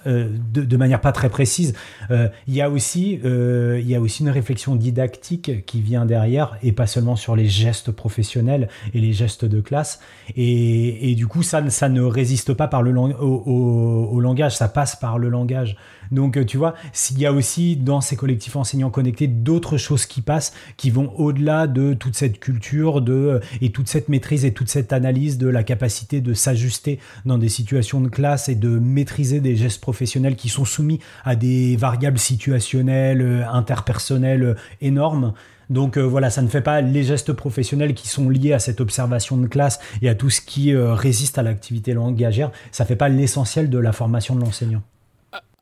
[0.04, 1.74] de, manière pas très précise.
[2.10, 7.46] il, y a aussi, une réflexion didactique qui vient derrière et pas seulement sur les
[7.46, 10.00] gestes professionnels et les gestes de classe.
[10.36, 15.28] Et, du coup, ça, ne résiste pas par le, au langage, ça passe par le
[15.28, 15.76] langage.
[16.12, 20.04] Donc, euh, tu vois, s'il y a aussi dans ces collectifs enseignants connectés d'autres choses
[20.04, 24.44] qui passent, qui vont au-delà de toute cette culture de, euh, et toute cette maîtrise
[24.44, 28.54] et toute cette analyse de la capacité de s'ajuster dans des situations de classe et
[28.54, 35.32] de maîtriser des gestes professionnels qui sont soumis à des variables situationnelles, euh, interpersonnelles énormes.
[35.70, 39.38] Donc voilà, ça ne fait pas les gestes professionnels qui sont liés à cette observation
[39.38, 42.50] de classe et à tout ce qui résiste à l'activité langagère.
[42.72, 44.82] Ça ne fait pas l'essentiel de la formation de l'enseignant.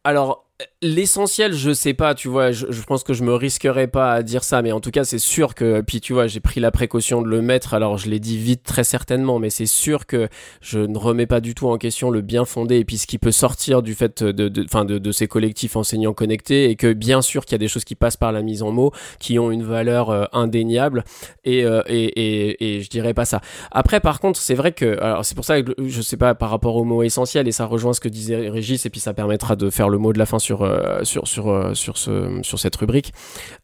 [0.04, 0.46] Alors,
[0.82, 4.42] L'essentiel, je sais pas, tu vois, je, pense que je me risquerais pas à dire
[4.42, 7.20] ça, mais en tout cas, c'est sûr que, puis tu vois, j'ai pris la précaution
[7.20, 10.30] de le mettre, alors je l'ai dit vite très certainement, mais c'est sûr que
[10.62, 13.18] je ne remets pas du tout en question le bien fondé et puis ce qui
[13.18, 17.20] peut sortir du fait de, de, de, de, ces collectifs enseignants connectés et que bien
[17.20, 19.50] sûr qu'il y a des choses qui passent par la mise en mots qui ont
[19.50, 21.04] une valeur euh, indéniable
[21.44, 23.42] et, euh, et, et, et, je dirais pas ça.
[23.70, 26.48] Après, par contre, c'est vrai que, alors c'est pour ça que je sais pas par
[26.48, 29.56] rapport au mot essentiel et ça rejoint ce que disait Régis et puis ça permettra
[29.56, 30.69] de faire le mot de la fin sur euh,
[31.04, 33.12] sur, sur, euh, sur, ce, sur cette rubrique.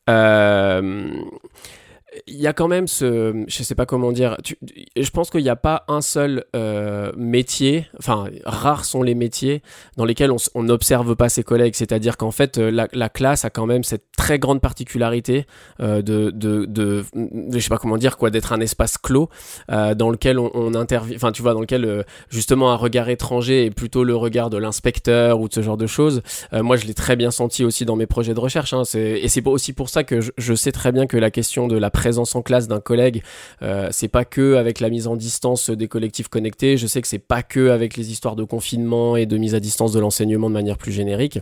[0.08, 1.10] Euh,
[2.26, 4.36] il y a quand même ce, je sais pas comment dire,
[4.96, 9.62] je pense qu'il n'y a pas un seul euh, métier, enfin rares sont les métiers
[9.96, 13.50] dans lesquels on n'observe pas ses collègues, c'est-à-dire qu'en fait euh, la, la, classe a
[13.50, 15.46] quand même cette très grande particularité
[15.80, 17.04] euh, de, de,
[17.52, 19.28] je sais pas comment dire quoi, d'être un espace clos
[19.68, 23.70] dans lequel on, on intervient, enfin tu vois, dans lequel justement un regard étranger est
[23.70, 26.22] plutôt le regard de l'inspecteur ou de ce genre de choses.
[26.52, 29.46] Moi je l'ai très bien senti aussi dans mes projets de recherche, hein, et c'est
[29.46, 32.36] aussi pour ça que je, je sais très bien que la question de la présence
[32.36, 33.24] en classe d'un collègue,
[33.62, 36.76] euh, c'est pas que avec la mise en distance des collectifs connectés.
[36.76, 39.60] Je sais que c'est pas que avec les histoires de confinement et de mise à
[39.60, 41.40] distance de l'enseignement de manière plus générique.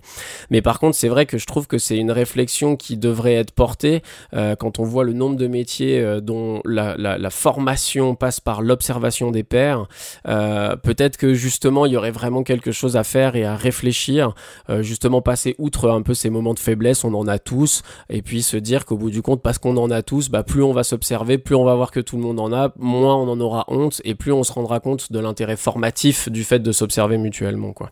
[0.48, 3.52] Mais par contre, c'est vrai que je trouve que c'est une réflexion qui devrait être
[3.52, 6.94] portée euh, quand on voit le nombre de métiers euh, dont la,
[7.30, 9.86] formation passe par l'observation des pairs.
[10.28, 14.34] Euh, peut-être que justement, il y aurait vraiment quelque chose à faire et à réfléchir.
[14.80, 18.42] Justement, passer outre un peu ces moments de faiblesse, on en a tous, et puis
[18.42, 20.84] se dire qu'au bout du compte, parce qu'on en a tous, bah plus on va
[20.84, 23.64] s'observer, plus on va voir que tout le monde en a, moins on en aura
[23.66, 27.72] honte et plus on se rendra compte de l'intérêt formatif du fait de s'observer mutuellement.
[27.72, 27.90] Quoi.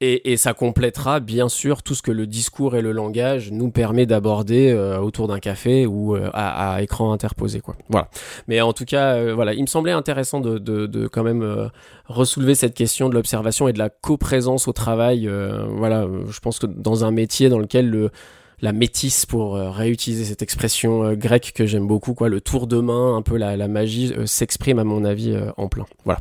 [0.00, 4.06] Et, ça complétera bien sûr tout ce que le discours et le langage nous permet
[4.06, 7.60] d'aborder euh, autour d'un café ou euh, à, écran interposé.
[7.60, 7.76] Quoi.
[7.90, 8.08] Voilà.
[8.46, 11.70] Mais en tout cas, euh, voilà, il me semblait intéressant de, de, quand même
[12.06, 15.28] ressoulever cette question de l'observation et de la coprésence au travail.
[15.76, 18.10] voilà, je pense que dans un métier dans lequel le
[18.60, 22.66] la métisse pour euh, réutiliser cette expression euh, grecque que j'aime beaucoup, quoi, le tour
[22.66, 25.86] de main, un peu la, magie euh, s'exprime à mon avis en plein.
[26.04, 26.20] Voilà.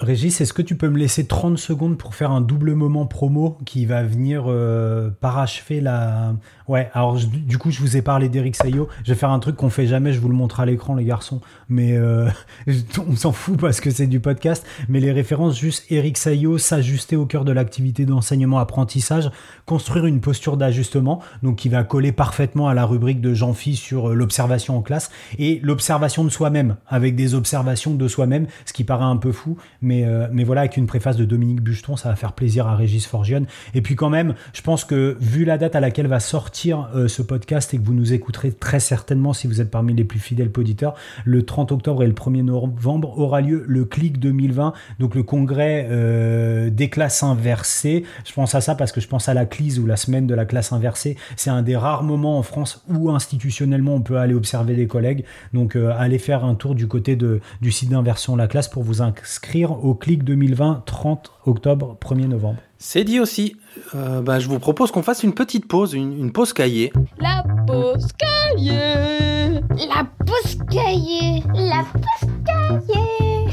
[0.00, 3.58] Régis, est-ce que tu peux me laisser 30 secondes pour faire un double moment promo
[3.66, 6.34] qui va venir euh, parachever la...
[6.68, 8.88] Ouais, alors du coup, je vous ai parlé d'Eric Sayo.
[9.04, 11.04] Je vais faire un truc qu'on fait jamais, je vous le montre à l'écran, les
[11.04, 11.42] garçons.
[11.68, 12.30] Mais euh,
[13.08, 14.64] on s'en fout parce que c'est du podcast.
[14.88, 19.30] Mais les références, juste Eric Sayo, s'ajuster au cœur de l'activité d'enseignement-apprentissage,
[19.66, 24.10] construire une posture d'ajustement, donc qui va coller parfaitement à la rubrique de Jean-Phi sur
[24.10, 28.84] euh, l'observation en classe et l'observation de soi-même, avec des observations de soi-même, ce qui
[28.84, 29.58] paraît un peu fou.
[29.90, 33.06] Euh, mais voilà, avec une préface de Dominique Bucheton, ça va faire plaisir à Régis
[33.06, 33.46] Forgione.
[33.74, 37.08] Et puis quand même, je pense que vu la date à laquelle va sortir euh,
[37.08, 40.18] ce podcast et que vous nous écouterez très certainement si vous êtes parmi les plus
[40.18, 45.14] fidèles auditeurs, le 30 octobre et le 1er novembre aura lieu le CLIC 2020, donc
[45.14, 48.04] le congrès euh, des classes inversées.
[48.24, 50.34] Je pense à ça parce que je pense à la CLIS ou la semaine de
[50.34, 51.16] la classe inversée.
[51.36, 55.24] C'est un des rares moments en France où institutionnellement on peut aller observer des collègues.
[55.52, 59.79] Donc allez faire un tour du côté du site d'inversion La Classe pour vous inscrire
[59.84, 62.58] au clic 2020 30 octobre 1er novembre.
[62.78, 63.56] C'est dit aussi.
[63.94, 66.92] Euh, bah, je vous propose qu'on fasse une petite pause, une, une pause cahier.
[67.18, 73.46] La pause cahier La pause cahier La pause cahier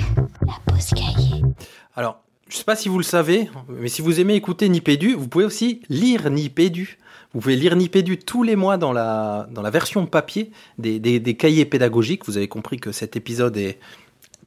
[0.45, 1.43] La pause cahier
[1.95, 5.27] Alors, je sais pas si vous le savez, mais si vous aimez écouter Nipédu, vous
[5.27, 6.97] pouvez aussi lire Nipédu.
[7.33, 11.19] Vous pouvez lire Nipédu tous les mois dans la, dans la version papier des, des,
[11.19, 12.25] des cahiers pédagogiques.
[12.25, 13.79] Vous avez compris que cet épisode est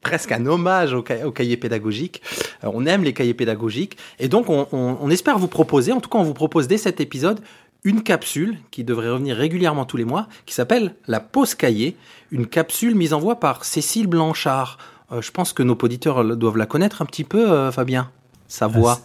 [0.03, 2.23] presque un hommage aux, ca- aux cahiers pédagogiques.
[2.65, 3.97] Euh, on aime les cahiers pédagogiques.
[4.19, 6.79] Et donc, on, on- on espère vous proposer, en tout cas, on vous propose dès
[6.79, 7.41] cet épisode,
[7.85, 11.97] une capsule qui devrait revenir régulièrement tous les mois, qui s'appelle la pause cahier.
[12.31, 14.77] Une capsule mise en voie par Cécile Blanchard.
[15.13, 18.11] Euh, je pense que nos auditeurs doivent la connaître un petit peu, euh, Fabien.
[18.49, 19.01] Sa voix.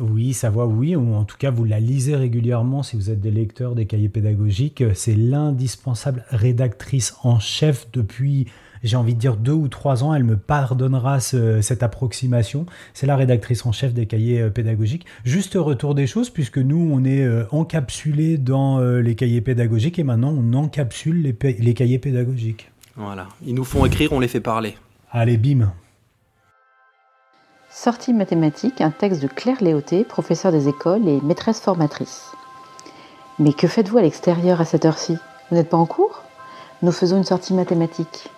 [0.00, 3.20] Oui, sa voix, oui, ou en tout cas vous la lisez régulièrement si vous êtes
[3.20, 4.82] des lecteurs des cahiers pédagogiques.
[4.94, 8.46] C'est l'indispensable rédactrice en chef depuis,
[8.86, 10.14] j'ai envie de dire, deux ou trois ans.
[10.14, 12.66] Elle me pardonnera ce- cette approximation.
[12.94, 15.06] C'est la rédactrice en chef des cahiers euh, pédagogiques.
[15.24, 19.98] Juste retour des choses, puisque nous, on est euh, encapsulés dans euh, les cahiers pédagogiques
[19.98, 22.70] et maintenant on encapsule les, cahiers pédagogiques.
[22.96, 23.28] Voilà.
[23.44, 24.76] Ils nous font écrire, on les fait parler.
[25.10, 25.72] Allez, bim
[27.70, 32.32] Sortie mathématique, un texte de Claire Léoté, professeure des écoles et maîtresse formatrice.
[33.38, 35.18] Mais que faites-vous à l'extérieur à cette heure-ci?
[35.50, 36.22] Vous n'êtes pas en cours?
[36.82, 38.30] Nous faisons une sortie mathématique.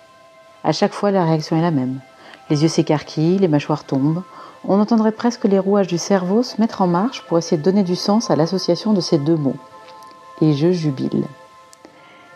[0.64, 2.00] À chaque fois, la réaction est la même.
[2.50, 4.22] Les yeux s'écarquillent, les mâchoires tombent.
[4.64, 7.84] On entendrait presque les rouages du cerveau se mettre en marche pour essayer de donner
[7.84, 9.56] du sens à l'association de ces deux mots.
[10.40, 11.24] Et je jubile.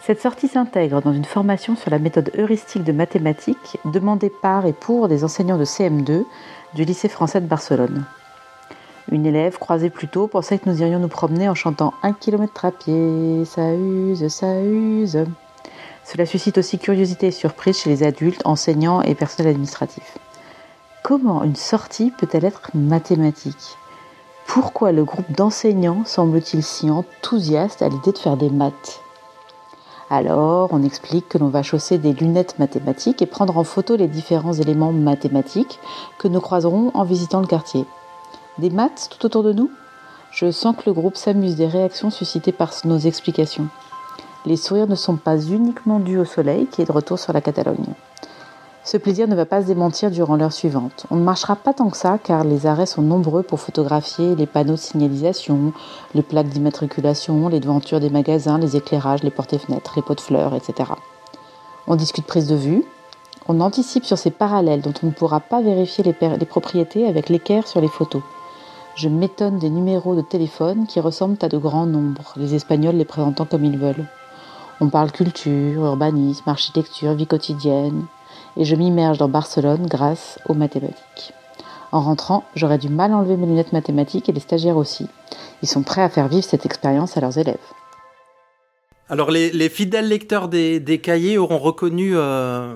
[0.04, 4.72] Cette sortie s'intègre dans une formation sur la méthode heuristique de mathématiques demandée par et
[4.72, 6.24] pour des enseignants de CM2
[6.74, 8.04] du lycée français de Barcelone.
[9.10, 12.64] Une élève croisée plus tôt pensait que nous irions nous promener en chantant un kilomètre
[12.64, 15.24] à pied, ça use, ça use.
[16.12, 20.18] Cela suscite aussi curiosité et surprise chez les adultes, enseignants et personnel administratif.
[21.02, 23.78] Comment une sortie peut-elle être mathématique?
[24.46, 29.00] Pourquoi le groupe d'enseignants semble-t-il si enthousiaste à l'idée de faire des maths?
[30.10, 34.08] Alors, on explique que l'on va chausser des lunettes mathématiques et prendre en photo les
[34.08, 35.80] différents éléments mathématiques
[36.18, 37.86] que nous croiserons en visitant le quartier.
[38.58, 39.70] Des maths tout autour de nous?
[40.30, 43.68] Je sens que le groupe s'amuse des réactions suscitées par nos explications.
[44.44, 47.40] Les sourires ne sont pas uniquement dus au soleil qui est de retour sur la
[47.40, 47.94] Catalogne.
[48.84, 51.06] Ce plaisir ne va pas se démentir durant l'heure suivante.
[51.12, 54.46] On ne marchera pas tant que ça car les arrêts sont nombreux pour photographier les
[54.46, 55.72] panneaux de signalisation,
[56.16, 60.16] les plaques d'immatriculation, les devantures des magasins, les éclairages, les portes et fenêtres, les pots
[60.16, 60.90] de fleurs, etc.
[61.86, 62.84] On discute prise de vue,
[63.46, 67.28] on anticipe sur ces parallèles dont on ne pourra pas vérifier les, les propriétés avec
[67.28, 68.22] l'équerre sur les photos.
[68.96, 73.04] Je m'étonne des numéros de téléphone qui ressemblent à de grands nombres, les Espagnols les
[73.04, 74.06] présentant comme ils veulent.
[74.82, 78.04] On parle culture, urbanisme, architecture, vie quotidienne,
[78.56, 81.32] et je m'immerge dans Barcelone grâce aux mathématiques.
[81.92, 85.06] En rentrant, j'aurais du mal à enlever mes lunettes mathématiques et les stagiaires aussi.
[85.62, 87.60] Ils sont prêts à faire vivre cette expérience à leurs élèves.
[89.08, 92.74] Alors les, les fidèles lecteurs des, des cahiers auront reconnu euh,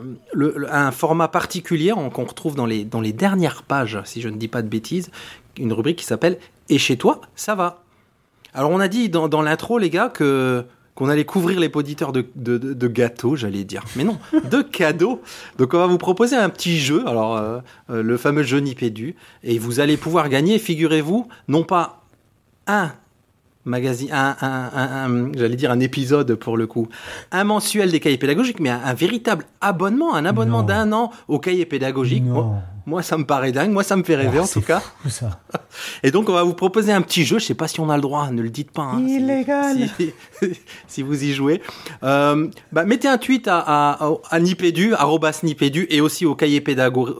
[0.71, 4.69] un format particulier qu'on retrouve dans les, dernières pages, si je ne dis pas de
[4.69, 5.11] bêtises,
[5.59, 6.38] une rubrique qui s'appelle
[6.69, 7.83] Et chez toi, ça va?
[8.55, 10.64] Alors on a dit dans l'intro, les gars, que
[10.96, 13.85] qu'on allait couvrir les auditeurs de, de, de- de gâteaux, j'allais dire.
[13.94, 14.18] Mais non,
[14.50, 15.20] de cadeaux.
[15.59, 17.59] Donc on va vous proposer un petit jeu, alors euh,
[17.90, 22.02] euh, le fameux jeu Nipédu, et vous allez pouvoir gagner, figurez-vous, non pas
[22.66, 22.90] un
[23.66, 26.88] magazine, un, un- un- un- j'allais dire un épisode pour le coup,
[27.30, 31.66] un mensuel des cahiers pédagogiques, mais un, véritable abonnement, un abonnement d'un an aux cahiers
[31.66, 32.24] pédagogiques.
[32.24, 32.54] Non.
[32.87, 34.81] Moi, ça me paraît dingue, moi, ça me fait rêver Ah, en c'est tout cas.
[35.03, 35.40] fou, ça.
[36.03, 37.38] Et donc, on va vous proposer un petit jeu.
[37.38, 38.83] Je sais pas si on a le droit, ne le dites pas.
[38.83, 39.77] hein, si- Illégal.
[39.99, 40.12] Si,
[40.87, 41.61] si vous y jouez.
[42.03, 46.61] Euh, bah, mettez un tweet à, à, à Nipédu, arrobas Nipédu, et aussi au cahier
[46.61, 47.16] pédagogique,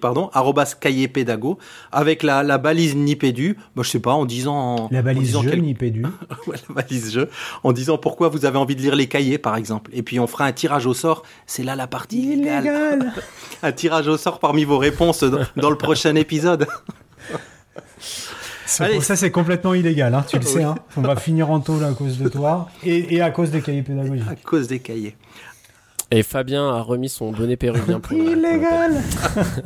[0.00, 1.58] pardon, arrobas cahier pédago,
[1.92, 3.56] avec la, la balise Nipédu.
[3.76, 4.88] Bah, je sais pas, en disant.
[4.90, 5.62] La en balise disant jeu, quel-.
[6.46, 7.28] Ouais, la balise jeu,
[7.64, 9.90] en disant pourquoi vous avez envie de lire les cahiers, par exemple.
[9.94, 11.22] Et puis on fera un tirage au sort.
[11.46, 12.64] C'est là la partie illégale.
[12.64, 13.12] Illégal.
[13.62, 16.68] Un tirage au sort parmi vos réponses dans, dans le prochain épisode.
[18.80, 19.00] Allez.
[19.00, 20.62] Ça, c'est complètement illégal, hein, tu le sais.
[20.62, 20.76] Hein.
[20.96, 23.82] On va finir en tôle à cause de toi et, et à cause des cahiers
[23.82, 24.28] pédagogiques.
[24.28, 25.16] À cause des cahiers.
[26.10, 28.12] Et Fabien a remis son bonnet péruvien pour.
[28.16, 29.02] Illégal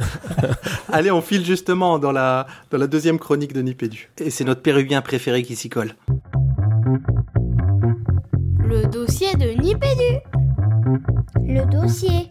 [0.92, 4.11] Allez, on file justement dans la, dans la deuxième chronique de Nipédu.
[4.18, 5.94] Et c'est notre péruvien préféré qui s'y colle.
[8.59, 10.18] Le dossier de Nipédu.
[11.37, 12.31] Le dossier.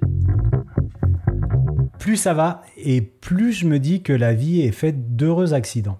[1.97, 5.99] Plus ça va et plus je me dis que la vie est faite d'heureux accidents.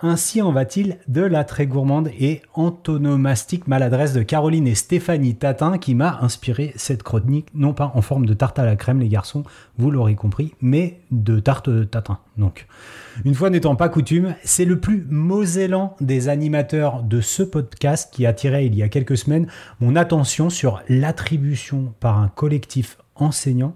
[0.00, 5.76] Ainsi en va-t-il de la très gourmande et antonomastique maladresse de Caroline et Stéphanie Tatin
[5.76, 9.08] qui m'a inspiré cette chronique, non pas en forme de tarte à la crème les
[9.08, 9.42] garçons,
[9.76, 12.20] vous l'aurez compris, mais de tarte tatin.
[12.36, 12.68] Donc,
[13.24, 18.24] une fois n'étant pas coutume, c'est le plus mosellant des animateurs de ce podcast qui
[18.24, 19.48] a attiré il y a quelques semaines
[19.80, 23.74] mon attention sur l'attribution par un collectif enseignant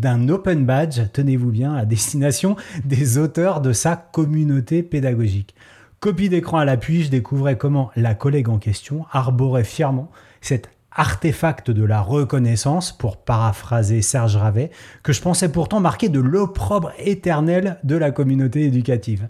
[0.00, 5.54] d'un open badge, tenez-vous bien, à destination des auteurs de sa communauté pédagogique.
[6.00, 10.10] Copie d'écran à l'appui, je découvrais comment la collègue en question arborait fièrement
[10.40, 14.70] cet artefact de la reconnaissance, pour paraphraser Serge Ravet,
[15.02, 19.28] que je pensais pourtant marquer de l'opprobre éternel de la communauté éducative.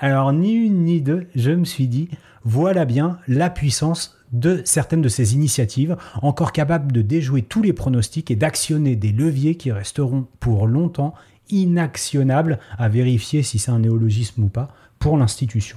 [0.00, 2.08] Alors ni une ni deux, je me suis dit,
[2.44, 7.72] voilà bien la puissance de certaines de ces initiatives, encore capables de déjouer tous les
[7.72, 11.14] pronostics et d'actionner des leviers qui resteront pour longtemps
[11.50, 14.68] inactionnables, à vérifier si c'est un néologisme ou pas,
[14.98, 15.76] pour l'institution.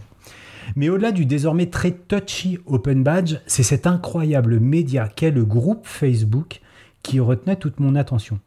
[0.76, 5.86] Mais au-delà du désormais très touchy Open Badge, c'est cet incroyable média qu'est le groupe
[5.86, 6.62] Facebook
[7.04, 8.39] qui retenait toute mon attention.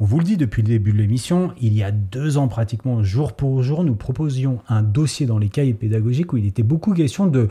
[0.00, 3.02] On vous le dit depuis le début de l'émission, il y a deux ans pratiquement,
[3.02, 6.94] jour pour jour, nous proposions un dossier dans les cahiers pédagogiques où il était beaucoup
[6.94, 7.48] question de,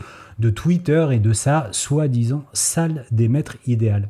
[0.48, 4.08] Twitter et de sa soi-disant salle des maîtres idéale.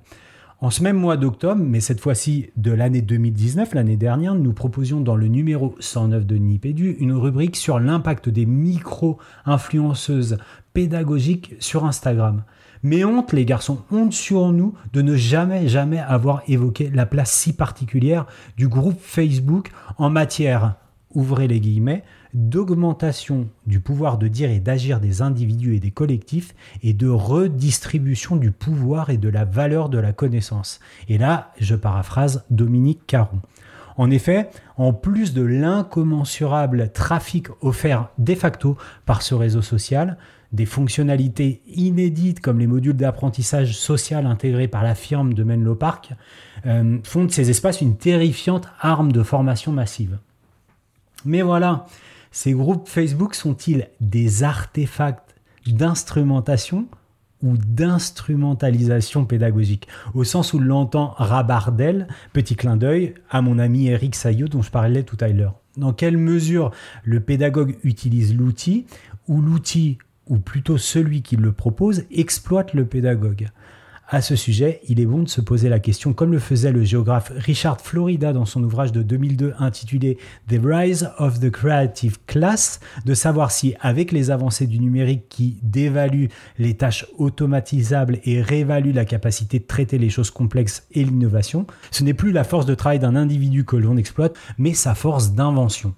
[0.60, 5.00] En ce même mois d'octobre, mais cette fois-ci de l'année 2019, l'année dernière, nous proposions
[5.00, 10.38] dans le numéro 109 de Nipédu une rubrique sur l'impact des micro-influenceuses
[10.74, 12.44] pédagogiques sur Instagram.
[12.82, 17.32] Mais honte, les garçons, honte sur nous de ne jamais, jamais avoir évoqué la place
[17.32, 20.74] si particulière du groupe Facebook en matière,
[21.14, 26.54] ouvrez les guillemets, d'augmentation du pouvoir de dire et d'agir des individus et des collectifs
[26.82, 30.80] et de redistribution du pouvoir et de la valeur de la connaissance.
[31.08, 33.40] Et là, je paraphrase Dominique Caron.
[33.96, 40.18] En effet, en plus de l'incommensurable trafic offert de facto par ce réseau social,
[40.52, 46.12] des fonctionnalités inédites comme les modules d'apprentissage social intégrés par la firme de Menlo Park
[46.66, 50.18] euh, font de ces espaces une terrifiante arme de formation massive.
[51.24, 51.86] Mais voilà,
[52.30, 55.34] ces groupes Facebook sont-ils des artefacts
[55.66, 56.86] d'instrumentation
[57.42, 64.14] ou d'instrumentalisation pédagogique, au sens où l'entend Rabardel, petit clin d'œil, à mon ami Eric
[64.14, 65.54] Saillot dont je parlais tout à l'heure.
[65.76, 66.72] Dans quelle mesure
[67.04, 68.86] le pédagogue utilise l'outil,
[69.28, 69.98] ou l'outil
[70.28, 73.48] ou plutôt celui qui le propose, exploite le pédagogue.
[74.10, 76.82] À ce sujet, il est bon de se poser la question, comme le faisait le
[76.82, 80.16] géographe Richard Florida dans son ouvrage de 2002 intitulé
[80.48, 85.58] The Rise of the Creative Class, de savoir si, avec les avancées du numérique qui
[85.62, 91.66] dévaluent les tâches automatisables et réévaluent la capacité de traiter les choses complexes et l'innovation,
[91.90, 95.32] ce n'est plus la force de travail d'un individu que l'on exploite, mais sa force
[95.32, 95.92] d'invention.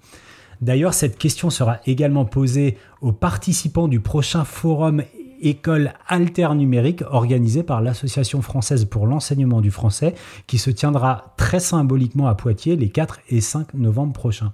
[0.61, 5.03] D'ailleurs, cette question sera également posée aux participants du prochain forum
[5.41, 10.13] école alternumérique organisé par l'Association française pour l'enseignement du français
[10.45, 14.53] qui se tiendra très symboliquement à Poitiers les 4 et 5 novembre prochains.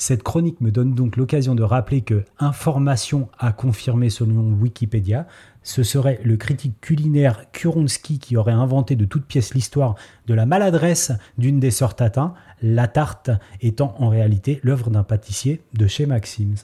[0.00, 5.26] Cette chronique me donne donc l'occasion de rappeler que information à confirmer selon Wikipédia,
[5.64, 9.96] ce serait le critique culinaire Kuronsky qui aurait inventé de toute pièce l'histoire
[10.28, 15.60] de la maladresse d'une des sœurs Tatin, la tarte étant en réalité l'œuvre d'un pâtissier
[15.74, 16.56] de chez Maxims.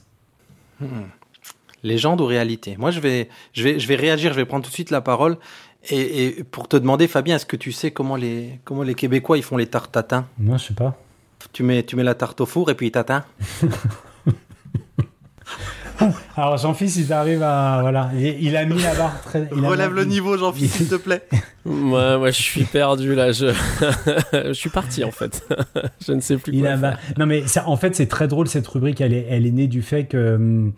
[0.79, 1.03] Hmm.
[1.83, 2.75] Légende ou réalité?
[2.77, 5.01] Moi, je vais, je, vais, je vais réagir, je vais prendre tout de suite la
[5.01, 5.37] parole.
[5.91, 9.43] Et, pour te demander, Fabien, est-ce que tu sais comment les, comment les Québécois ils
[9.43, 10.97] font les tartes tatin Non, je sais pas.
[11.53, 13.23] Tu mets, tu mets la tarte au four et puis tatin
[16.37, 19.47] Alors Jean-Fils, il arrive à voilà, il, a mis la barre très.
[19.51, 21.23] Relève le niveau, Jean-Fils, s'il te plaît.
[21.65, 23.31] moi, moi, je suis perdu là.
[23.31, 23.53] Je,
[24.33, 25.47] je suis parti en fait.
[26.05, 26.59] je ne sais plus.
[26.59, 29.01] Quoi il Non mais ça, en fait, c'est très drôle cette rubrique.
[29.01, 30.73] Elle est, elle est née du fait que hum,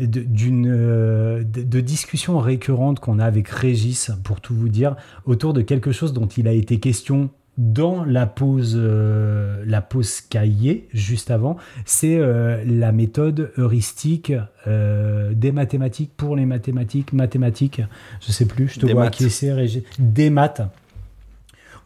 [0.00, 5.54] d'une euh, de, de, discussions récurrentes qu'on a avec Régis, pour tout vous dire, autour
[5.54, 10.88] de quelque chose dont il a été question dans la pause, euh, la pause cahier,
[10.92, 14.32] juste avant, c'est euh, la méthode heuristique
[14.66, 17.82] des mathématiques pour les mathématiques, mathématiques,
[18.20, 20.62] je sais plus, je te vois acquiescer, Régis, des maths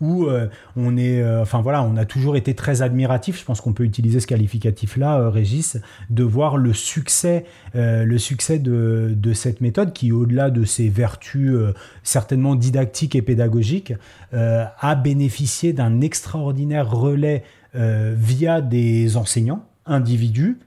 [0.00, 3.38] où euh, on est, euh, enfin voilà, on a toujours été très admiratif.
[3.38, 9.60] Je pense qu'on peut utiliser ce qualificatif-là, euh, Régis, de voir le succès, de, cette
[9.60, 11.54] méthode qui, au-delà de ses vertus
[12.02, 13.94] certainement didactiques et pédagogiques,
[14.32, 20.58] a bénéficié d'un extraordinaire relais via des enseignants, individus,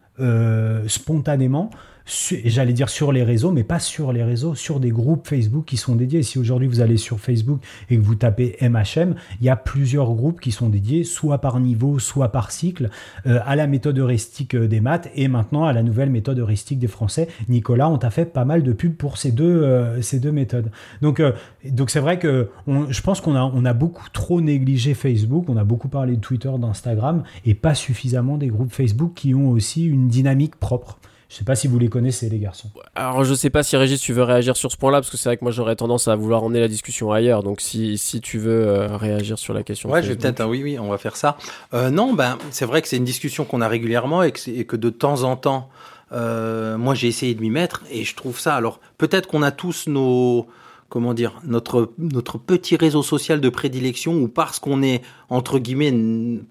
[0.87, 1.69] spontanément
[2.05, 5.77] j'allais dire sur les réseaux, mais pas sur les réseaux, sur des groupes Facebook qui
[5.77, 6.23] sont dédiés.
[6.23, 10.13] si aujourd'hui vous allez sur Facebook et que vous tapez MHM, il y a plusieurs
[10.13, 12.89] groupes qui sont dédiés, soit par niveau, soit par cycle,
[13.25, 16.79] euh, à la méthode heuristique euh, des maths et maintenant à la nouvelle méthode heuristique
[16.79, 17.27] des Français.
[17.47, 20.71] Nicolas, on t'a fait pas mal de pubs pour ces deux, euh, ces deux méthodes.
[21.01, 21.21] Donc,
[21.69, 25.57] donc c'est vrai que je pense qu'on a, on a beaucoup trop négligé Facebook, on
[25.57, 29.85] a beaucoup parlé de Twitter, d'Instagram et pas suffisamment des groupes Facebook qui ont aussi
[29.85, 30.99] une dynamique propre.
[31.33, 32.69] Je sais pas si vous les connaissez, les garçons.
[32.93, 35.29] Alors, je sais pas si Régis, tu veux réagir sur ce point-là, parce que c'est
[35.29, 37.41] vrai que moi, j'aurais tendance à vouloir emmener la discussion ailleurs.
[37.41, 39.89] Donc, si, si tu veux euh, réagir sur la question.
[39.89, 40.41] Ouais, je vais peut-être.
[40.41, 41.35] hein, oui, oui, on va faire ça.
[41.73, 44.51] Euh, non, ben, c'est vrai que c'est une discussion qu'on a régulièrement et que, c'est-
[44.53, 45.69] et que de temps en temps,
[46.11, 48.55] euh, moi, j'ai essayé de m'y mettre et je trouve ça.
[48.55, 50.45] Alors, peut-être qu'on a tous nos.
[50.93, 55.91] Comment dire notre notre petit réseau social de prédilection ou parce qu'on est entre guillemets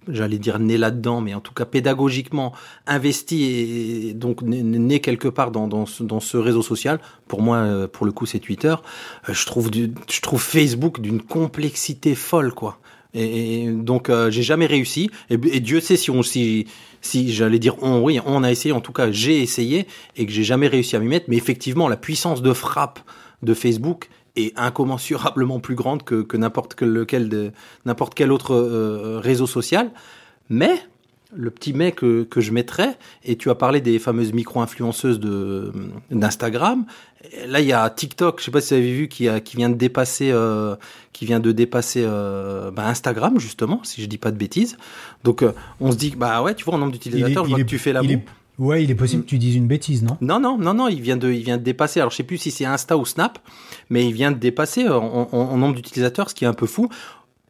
[0.08, 2.52] j'allais dire né là-dedans mais en tout cas pédagogiquement
[2.88, 8.04] investi et donc né, quelque part dans dans ce, réseau social pour moi euh, pour
[8.04, 8.74] le coup c'est Twitter
[9.28, 12.80] euh, je trouve je trouve Facebook d'une complexité folle quoi.
[13.14, 16.66] Et, et donc euh, j'ai jamais réussi et, et Dieu sait si on si
[17.00, 19.86] si j'allais dire on oui on a essayé en tout cas j'ai essayé
[20.16, 22.98] et que j'ai jamais réussi à m'y mettre mais effectivement la puissance de frappe
[23.44, 27.52] de Facebook est incommensurablement plus grande que, que n'importe quel, lequel de-
[27.84, 29.90] n'importe quel autre euh, réseau social
[30.48, 30.72] mais
[31.34, 35.72] le petit mais que, que je mettrais, et tu as parlé des fameuses micro-influenceuses de
[36.10, 36.84] d'Instagram.
[37.46, 39.56] Là, il y a TikTok, je sais pas si vous avez vu, qui, a, qui
[39.56, 40.76] vient de dépasser, euh,
[41.14, 44.76] qui vient de dépasser euh, bah, Instagram justement, si je dis pas de bêtises.
[45.24, 47.64] Donc, euh, on se dit, bah ouais, tu vois, en nombre d'utilisateurs, je vois que
[47.70, 48.24] tu fais la il est-.
[48.62, 50.16] Ouais, il est possible que tu dises une bêtise, non?
[50.20, 51.98] Non, non, non, non, il vient de, il vient de dépasser.
[51.98, 53.40] Alors, je sais plus si c'est Insta ou Snap,
[53.90, 56.88] mais il vient de dépasser en, nombre d'utilisateurs, ce qui est un peu fou.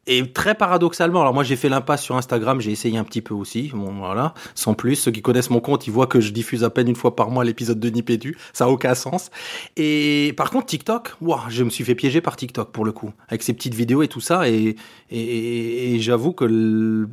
[0.06, 3.34] Et très paradoxalement, alors moi j'ai fait l'impasse sur Instagram, j'ai essayé un petit peu
[3.34, 4.96] aussi, bon voilà, sans plus.
[4.96, 7.30] Ceux qui connaissent mon compte, ils voient que je diffuse à peine une fois par
[7.30, 9.30] mois l'épisode de Nipédu, ça a aucun sens.
[9.76, 13.12] Et par contre TikTok, ouah, je me suis fait piéger par TikTok pour le coup,
[13.28, 14.74] avec ces petites vidéos et tout ça, et,
[15.10, 17.06] et, j'avoue que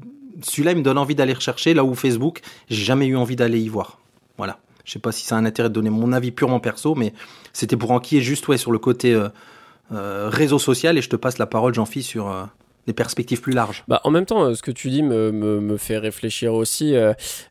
[0.43, 3.59] celui-là il me donne envie d'aller rechercher, là où Facebook, j'ai jamais eu envie d'aller
[3.59, 3.99] y voir.
[4.37, 4.59] Voilà.
[4.85, 7.13] Je sais pas si ça a un intérêt de donner mon avis purement perso, mais
[7.53, 9.29] c'était pour enquiller juste ouais, sur le côté euh,
[9.91, 12.43] euh, réseau social, et je te passe la parole, Jean-Phi, sur euh,
[12.87, 13.83] des perspectives plus larges.
[13.87, 16.95] Bah, en même temps, euh, ce que tu dis me, me, fait réfléchir aussi.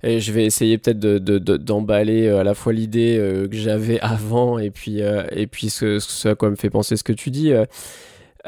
[0.03, 3.17] et je vais essayer peut-être de, de- de- d'emballer à la fois l'idée
[3.49, 7.05] que j'avais avant et puis, et puis ce, ce à quoi me fait penser ce
[7.05, 7.53] que tu dis.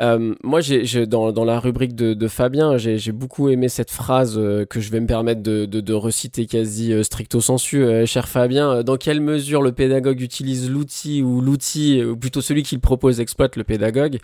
[0.00, 0.34] Euh.
[0.42, 3.90] Moi, j'ai, j'ai- dans, dans la rubrique de, de Fabien, j'ai, j'ai beaucoup aimé cette
[3.90, 7.82] phrase euh, que je vais me permettre de, de, de reciter quasi euh, stricto sensu.
[7.82, 12.40] Euh, cher Fabien, euh, dans quelle mesure le pédagogue utilise l'outil ou l'outil, ou plutôt
[12.40, 14.18] celui qu'il propose exploite le pédagogue?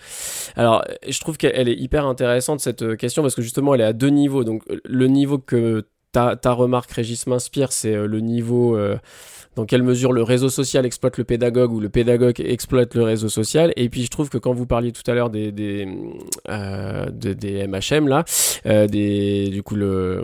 [0.57, 3.93] Alors, je trouve qu'elle est hyper intéressante cette question parce que justement, elle est à
[3.93, 4.45] deux niveaux.
[4.45, 8.79] Donc, le niveau que ta, ta remarque, Régis, m'inspire, c'est le niveau
[9.57, 13.29] dans quelle mesure le réseau social exploite le pédagogue ou le pédagogue exploite le réseau
[13.29, 13.73] social.
[13.77, 15.89] Et puis, je trouve que quand vous parliez tout à l'heure des, des,
[16.49, 18.25] euh, de- des MHM, là,
[18.67, 20.23] euh, des, du coup, le,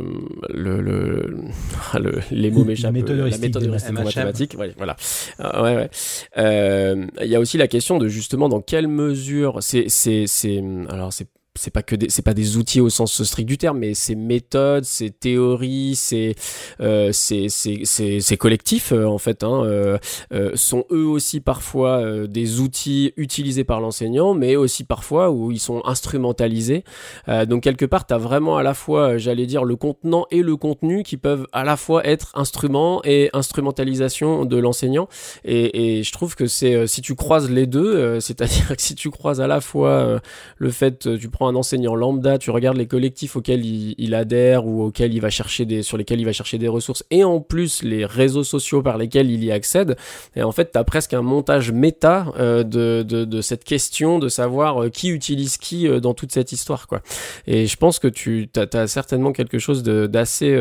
[0.51, 1.31] le, le,
[1.99, 2.93] le- les mots La m'échappent.
[2.95, 4.05] La méthode des heuristique MHM.
[4.05, 4.97] mathématique, ouais, voilà.
[5.39, 5.91] Ah, ouais, ouais.
[6.39, 10.63] Euh, Il y a aussi la question de justement dans quelle mesure c'est c'est c'est
[10.89, 13.93] alors c'est c'est pas que c'est pas des outils au sens strict du terme, mais
[13.93, 16.35] ces méthodes, ces théories, ces
[16.81, 19.99] euh, ces ces ces, ces collectifs euh, en fait hein, euh,
[20.33, 25.51] euh, sont eux aussi parfois euh, des outils utilisés par l'enseignant, mais aussi parfois où
[25.51, 26.85] ils sont instrumentalisés.
[27.29, 30.43] Euh, donc quelque part, tu as vraiment à la fois, j'allais dire, le contenant et
[30.43, 35.07] le contenu qui peuvent à la fois être instrument et instrumentalisation de l'enseignant.
[35.45, 39.11] Et, et je trouve que c'est si tu croises les deux, c'est-à-dire que si tu
[39.11, 40.21] croises à la fois
[40.57, 45.15] le fait, tu un enseignant lambda, tu regardes les collectifs auxquels il, adhère ou auxquels
[45.15, 48.05] il va chercher des, sur lesquels il va chercher des ressources, et en plus les
[48.05, 49.97] réseaux sociaux par lesquels il y accède.
[50.37, 54.29] Et en fait, tu as presque un montage méta euh, de, de, cette question de
[54.29, 57.01] savoir euh, qui utilise qui euh, dans toute cette histoire, quoi.
[57.47, 60.53] Et je pense que tu as, certainement quelque chose d'assez.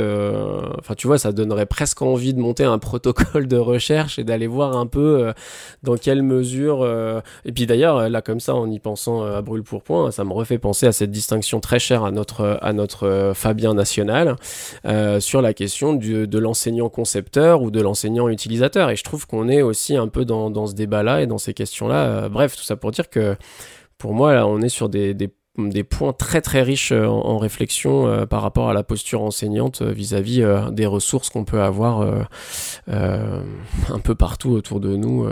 [0.80, 4.48] Enfin, tu vois, ça donnerait presque envie de monter un protocole de recherche et d'aller
[4.48, 5.32] voir un peu
[5.84, 6.86] dans quelle mesure.
[7.46, 10.34] Et puis d'ailleurs, là, comme ça, en y pensant à brûle pour point, ça me
[10.34, 14.36] refait penser à cette distinction très chère à notre, à notre euh, Fabien national
[14.86, 18.90] euh, sur la question de l'enseignant concepteur ou de l'enseignant utilisateur.
[18.90, 21.54] Et je trouve qu'on est aussi un peu dans, dans ce débat-là et dans ces
[21.54, 22.06] questions-là.
[22.06, 23.36] Euh, bref, tout ça pour dire que
[23.98, 27.38] pour moi, là, on est sur des, des des points très très riches euh, en,
[27.38, 32.26] réflexion euh, par rapport à la posture enseignante euh, vis-à-vis des ressources qu'on peut avoir
[32.88, 35.28] un peu partout autour de nous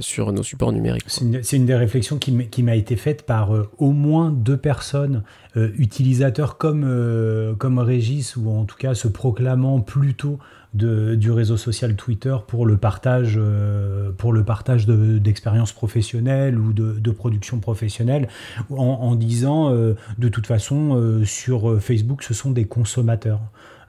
[0.00, 1.04] sur nos supports numériques.
[1.06, 5.22] C'est une, une des réflexions qui m'a été faite par au moins deux personnes
[5.56, 10.38] utilisateurs comme, comme Régis, ou en tout cas se proclamant plutôt
[10.72, 16.72] du réseau social Twitter pour le partage, euh, pour le partage de- d'expériences professionnelles ou
[16.72, 18.28] de, production professionnelle,
[18.70, 23.40] en, disant euh, de toute façon euh, sur Facebook ce sont des consommateurs.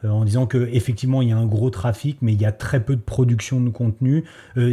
[0.03, 2.83] En disant que effectivement il y a un gros trafic, mais il y a très
[2.83, 4.23] peu de production de contenu,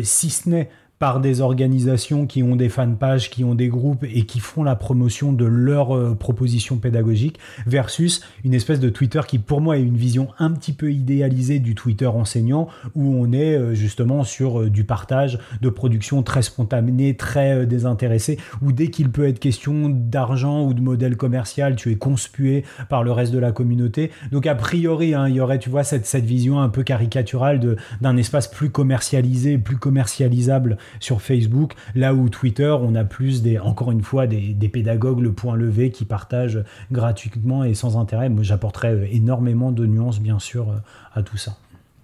[0.03, 4.27] si ce n'est par des organisations qui ont des fanpages, qui ont des groupes et
[4.27, 9.39] qui font la promotion de leurs euh, propositions pédagogiques versus une espèce de Twitter qui
[9.39, 13.55] pour moi est une vision un petit peu idéalisée du Twitter enseignant où on est
[13.55, 19.11] euh, justement sur euh, du partage de production très spontanée, très désintéressée où dès qu'il
[19.11, 23.39] peut être question d'argent ou de modèle commercial, tu es conspué par le reste de
[23.39, 24.11] la communauté.
[24.33, 27.77] Donc a priori, hein, il y aurait, tu vois, cette, cette vision un peu caricaturale
[28.01, 33.59] d'un espace plus commercialisé, plus commercialisable sur Facebook, là où Twitter, on a plus des,
[33.59, 36.63] encore une fois, des, pédagogues le point levé qui partagent
[36.93, 38.29] gratuitement et sans intérêt.
[38.29, 40.77] Moi, j'apporterais euh, énormément de nuances, bien sûr, euh,
[41.15, 41.57] à tout ça.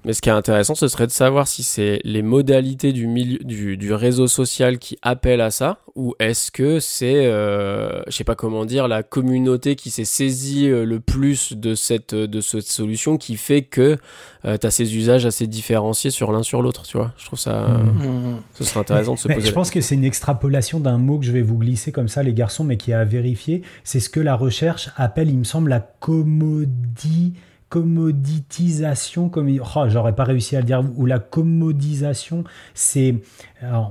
[0.04, 3.38] Mais ce qui est intéressant, ce serait de savoir si c'est les modalités du, milieu,
[3.38, 8.34] du, réseau social qui appellent à ça, ou est-ce que c'est, euh, je sais pas
[8.34, 13.16] comment dire, la communauté qui s'est saisie euh, le plus de cette, de cette solution
[13.16, 13.96] qui fait que
[14.44, 17.12] euh, tu as ces usages assez différenciés sur l'un sur l'autre, tu vois.
[17.16, 18.40] Je trouve ça, mmh.
[18.54, 19.46] ce serait intéressant de se poser.
[19.46, 22.22] Je pense que c'est une extrapolation d'un mot que je vais vous glisser comme ça,
[22.22, 23.62] les garçons, mais qui est à vérifier.
[23.84, 27.32] C'est ce que la recherche appelle, il me semble, la commodité
[27.74, 33.16] commoditisation, comme oh, j'aurais pas réussi à le dire, ou la commodisation, c'est,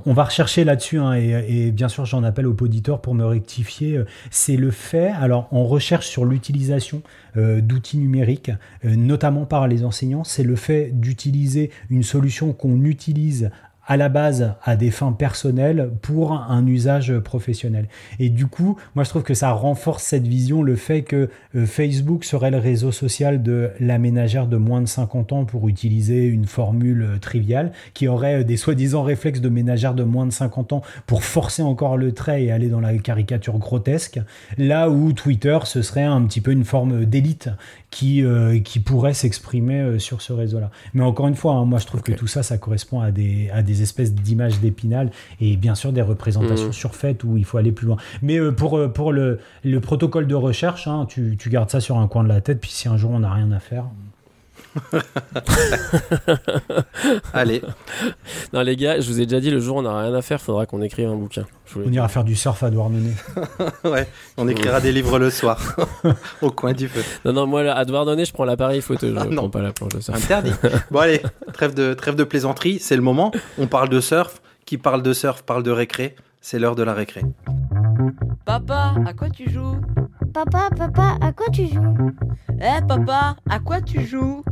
[0.05, 3.97] on va rechercher là-dessus, hein, et, bien sûr j'en appelle au auditeur pour me rectifier,
[3.97, 7.01] euh, c'est le fait, alors on recherche sur l'utilisation
[7.35, 8.51] euh, d'outils numériques,
[8.85, 13.51] euh, notamment par les enseignants, c'est le fait d'utiliser une solution qu'on utilise
[13.85, 17.87] à la base à des fins personnelles pour un usage professionnel.
[18.19, 21.65] Et du coup, moi je trouve que ça renforce cette vision, le fait que euh,
[21.65, 26.25] Facebook serait le réseau social de la ménagère de moins de 50 ans pour utiliser
[26.25, 30.31] une formule euh, triviale, qui aurait euh, des soi-disant réflexes de ménagère de moins de
[30.31, 34.19] 50 ans pour forcer encore le trait et aller dans la caricature grotesque,
[34.57, 37.49] là où Twitter ce serait un petit peu une forme d'élite
[37.89, 38.23] qui,
[38.63, 40.71] qui pourrait s'exprimer sur ce réseau-là.
[40.93, 43.49] Mais encore une fois, hein, moi je trouve que tout ça, ça correspond à des,
[43.53, 45.11] à des espèces d'images d'épinal
[45.41, 46.73] et bien sûr des représentations mmh.
[46.73, 47.97] surfaites où il faut aller plus loin.
[48.21, 51.79] Mais euh, pour, euh, pour le, le, protocole de recherche, hein, tu, tu, gardes ça
[51.79, 53.85] sur un coin de la tête, puis si un jour on n'a rien à faire.
[57.33, 57.61] Allez.
[58.53, 60.21] Non les gars, je vous ai déjà dit, le jour où on n'a rien à
[60.21, 61.45] faire, faudra qu'on écrive un bouquin.
[61.75, 63.13] On ira faire du surf à Douarnenez.
[63.83, 64.07] ouais,
[64.37, 65.75] on écrira des livres le soir,
[66.41, 67.03] au coin du feu.
[67.25, 69.93] Non, non, moi à Douarnenez, je prends l'appareil photo, je ah, prends pas la planche
[69.93, 70.17] de surf.
[70.17, 70.53] Interdit.
[70.91, 71.21] bon allez,
[71.53, 73.31] trêve de, trêve de plaisanterie, c'est le moment.
[73.57, 74.41] On parle de surf.
[74.65, 76.15] Qui parle de surf parle de récré.
[76.39, 77.21] C'est l'heure de la récré.
[78.45, 79.79] Papa, à quoi tu joues
[80.33, 82.11] Papa, papa, à quoi tu joues
[82.59, 84.43] Eh papa, à quoi tu joues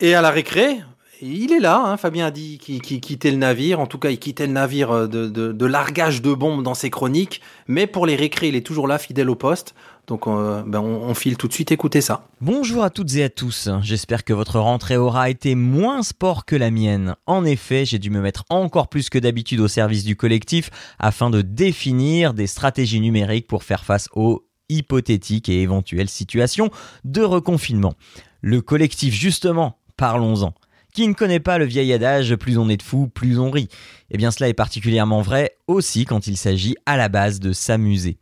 [0.00, 0.78] Et à la récré,
[1.20, 4.18] il est là, hein, Fabien a dit qu'il quittait le navire, en tout cas il
[4.18, 8.48] quittait le navire euh, de, largage de bombes dans ses chroniques, mais pour les récrés
[8.48, 9.74] il est toujours là, fidèle au poste,
[10.06, 12.26] donc euh, ben, on, file tout de suite écouter ça.
[12.40, 16.56] Bonjour à toutes et à tous, j'espère que votre rentrée aura été moins sport que
[16.56, 17.14] la mienne.
[17.26, 21.30] En effet, j'ai dû me mettre encore plus que d'habitude au service du collectif afin
[21.30, 26.70] de définir des stratégies numériques pour faire face aux hypothétiques et éventuelles situations
[27.04, 27.94] de reconfinement.
[28.40, 30.52] Le collectif justement, parlons-en.
[30.92, 33.68] Qui ne connaît pas le vieil adage plus on est de fous, plus on rit
[34.10, 38.18] Eh bien cela est particulièrement vrai aussi quand il s'agit à la base de s'amuser.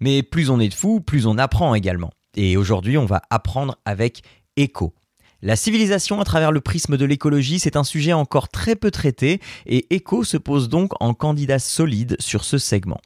[0.00, 2.10] Mais plus on est de fous, plus on apprend également.
[2.36, 4.22] Et aujourd'hui on va apprendre avec
[4.56, 4.94] Echo.
[5.42, 9.40] La civilisation à travers le prisme de l'écologie, c'est un sujet encore très peu traité
[9.64, 13.00] et Echo se pose donc en candidat solide sur ce segment.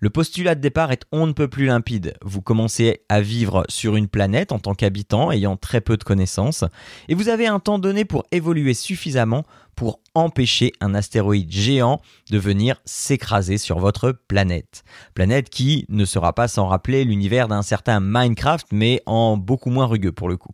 [0.00, 2.14] Le postulat de départ est on ne peut plus limpide.
[2.22, 6.64] Vous commencez à vivre sur une planète en tant qu'habitant ayant très peu de connaissances,
[7.08, 9.44] et vous avez un temps donné pour évoluer suffisamment
[9.78, 12.00] pour empêcher un astéroïde géant
[12.32, 14.82] de venir s'écraser sur votre planète.
[15.14, 19.86] Planète qui ne sera pas sans rappeler l'univers d'un certain Minecraft, mais en beaucoup moins
[19.86, 20.50] rugueux pour le coup.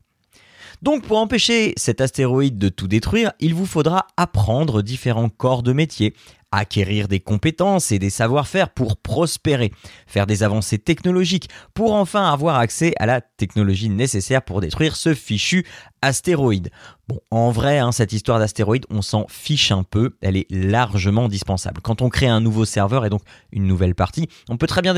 [0.83, 5.73] Donc pour empêcher cet astéroïde de tout détruire, il vous faudra apprendre différents corps de
[5.73, 6.15] métier,
[6.53, 9.73] acquérir des compétences et des savoir-faire pour prospérer,
[10.07, 15.15] faire des avancées technologiques, pour enfin avoir accès à la technologie nécessaire pour détruire ce
[15.15, 15.65] fichu
[16.03, 16.71] astéroïde.
[17.07, 21.29] Bon, en vrai, hein, cette histoire d'astéroïde, on s'en fiche un peu, elle est largement
[21.29, 21.83] dispensable.
[21.83, 23.21] Quand on crée un nouveau serveur et donc
[23.53, 24.95] une nouvelle partie, on peut très bien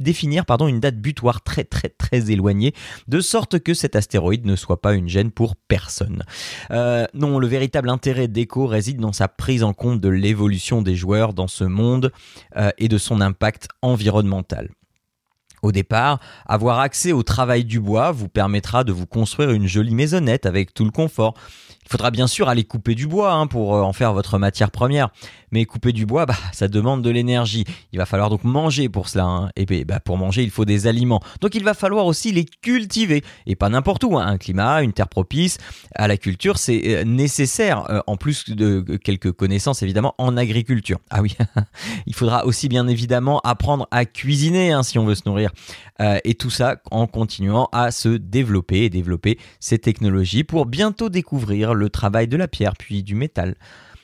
[0.00, 2.72] définir, pardon, une date butoir très très très éloignée,
[3.06, 6.22] de sorte que cet astéroïde ne soit pas une gêne pour personne.
[6.70, 10.96] Euh, non, le véritable intérêt d'Echo réside dans sa prise en compte de l'évolution des
[10.96, 12.12] joueurs dans ce monde
[12.56, 14.70] euh, et de son impact environnemental.
[15.62, 19.94] Au départ, avoir accès au travail du bois vous permettra de vous construire une jolie
[19.94, 21.34] maisonnette avec tout le confort.
[21.84, 24.70] Il faudra bien sûr aller couper du bois hein, pour euh, en faire votre matière
[24.70, 25.10] première.
[25.50, 27.64] Mais couper du bois, bah, ça demande de l'énergie.
[27.92, 29.24] Il va falloir donc manger pour cela.
[29.24, 29.50] hein.
[29.56, 31.20] Et puis, bah, pour manger, il faut des aliments.
[31.40, 33.22] Donc il va falloir aussi les cultiver.
[33.46, 34.16] Et pas n'importe où.
[34.18, 34.26] hein.
[34.26, 35.58] Un climat, une terre propice
[35.94, 37.90] à la culture, c'est euh, nécessaire.
[37.90, 40.98] euh, en plus de quelques connaissances évidemment en agriculture.
[41.10, 41.36] Ah oui,
[42.06, 45.50] il faudra aussi bien évidemment apprendre à cuisiner si on veut se nourrir.
[46.24, 51.71] Et tout ça en continuant à se développer et développer ces technologies pour bientôt découvrir
[51.74, 53.54] le travail de la pierre puis du métal.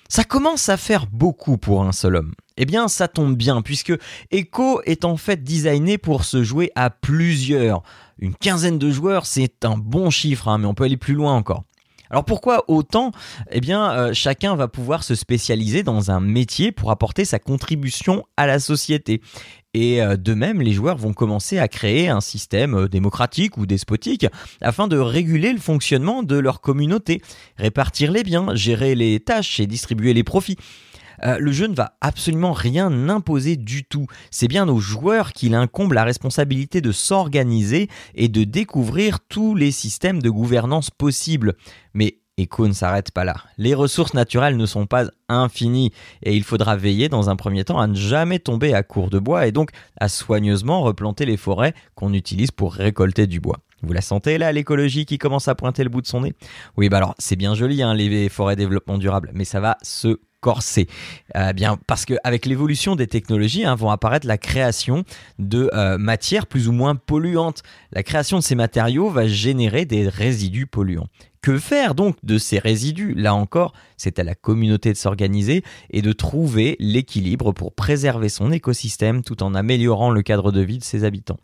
[0.09, 2.33] Ça commence à faire beaucoup pour un seul homme.
[2.57, 3.93] Eh bien, ça tombe bien, puisque
[4.31, 7.83] Echo est en fait designé pour se jouer à plusieurs.
[8.19, 11.35] Une quinzaine de joueurs, c'est un bon chiffre, hein, mais on peut aller plus loin
[11.35, 11.65] encore.
[12.11, 13.13] Alors pourquoi autant?
[13.51, 18.25] Eh bien, euh, chacun va pouvoir se spécialiser dans un métier pour apporter sa contribution
[18.37, 19.21] à la société.
[19.75, 23.67] Et euh, de même, les joueurs vont commencer à créer un système euh, démocratique ou
[23.67, 24.27] despotique
[24.61, 27.21] afin de réguler le fonctionnement de leur communauté,
[27.57, 30.57] répartir les biens, gérer les tâches et distribuer les profits.
[31.25, 34.07] Euh, le jeu ne va absolument rien imposer du tout.
[34.31, 39.73] C'est bien aux joueurs qu'il incombe la responsabilité de s'organiser et de découvrir tous les
[39.73, 41.55] systèmes de gouvernance possibles.
[41.93, 43.35] Mais Echo ne s'arrête pas là.
[43.59, 47.81] Les ressources naturelles ne sont pas infinies et il faudra veiller dans un premier temps
[47.81, 49.71] à ne jamais tomber à court de bois et donc
[50.01, 53.59] à soigneusement replanter les forêts qu'on utilise pour récolter du bois.
[53.83, 56.35] Vous la sentez là, l'écologie qui commence à pointer le bout de son nez?
[56.77, 60.19] Oui, bah alors c'est bien joli hein, les forêts développement durable, mais ça va se
[60.41, 60.89] corser.
[61.37, 65.05] Euh, bien parce qu'avec l'évolution des technologies, hein, vont apparaître la création
[65.39, 67.63] de euh, matières plus ou moins polluantes.
[67.93, 71.09] La création de ces matériaux va générer des résidus polluants.
[71.41, 73.15] Que faire donc de ces résidus?
[73.15, 78.51] Là encore, c'est à la communauté de s'organiser et de trouver l'équilibre pour préserver son
[78.51, 81.39] écosystème tout en améliorant le cadre de vie de ses habitants.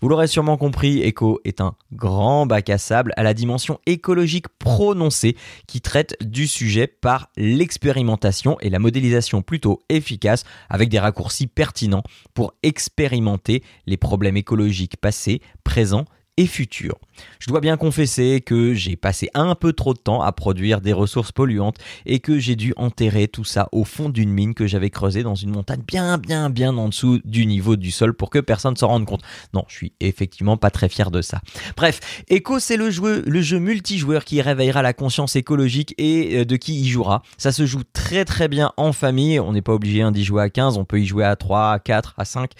[0.00, 4.48] Vous l'aurez sûrement compris, Echo est un grand bac à sable à la dimension écologique
[4.58, 5.36] prononcée
[5.66, 12.02] qui traite du sujet par l'expérimentation et la modélisation plutôt efficace avec des raccourcis pertinents
[12.34, 16.04] pour expérimenter les problèmes écologiques passés, présents
[16.36, 16.98] et futurs.
[17.38, 20.92] Je dois bien confesser que j'ai passé un peu trop de temps à produire des
[20.92, 24.90] ressources polluantes et que j'ai dû enterrer tout ça au fond d'une mine que j'avais
[24.90, 28.38] creusée dans une montagne bien bien bien en dessous du niveau du sol pour que
[28.38, 29.22] personne s'en rende compte.
[29.54, 31.40] Non, je suis effectivement pas très fier de ça.
[31.76, 36.44] Bref, Echo c'est le jeu, le jeu multijoueur qui réveillera la conscience écologique et euh,
[36.44, 37.22] de qui y jouera.
[37.38, 40.42] Ça se joue très très bien en famille, on n'est pas obligé hein, d'y jouer
[40.42, 42.50] à 15, on peut y jouer à 3, à 4, à 5.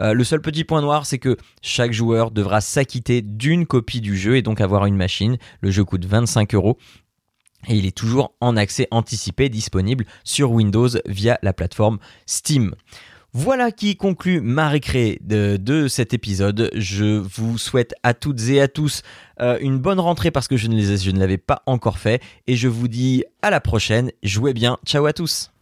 [0.00, 4.16] Euh, le seul petit point noir c'est que chaque joueur devra s'acquitter d'une copie du
[4.16, 5.36] jeu et donc avoir une machine.
[5.60, 6.78] Le jeu coûte 25 euros.
[7.68, 12.74] Et il est toujours en accès anticipé disponible sur Windows via la plateforme Steam.
[13.36, 16.70] Voilà qui conclut ma récré de, cet épisode.
[16.74, 19.02] Je vous souhaite à toutes et à tous
[19.40, 22.22] euh, une bonne rentrée parce que je ne, je ne l'avais pas encore fait.
[22.46, 24.12] Et je vous dis à la prochaine.
[24.22, 24.78] Jouez bien.
[24.86, 25.53] Ciao à tous.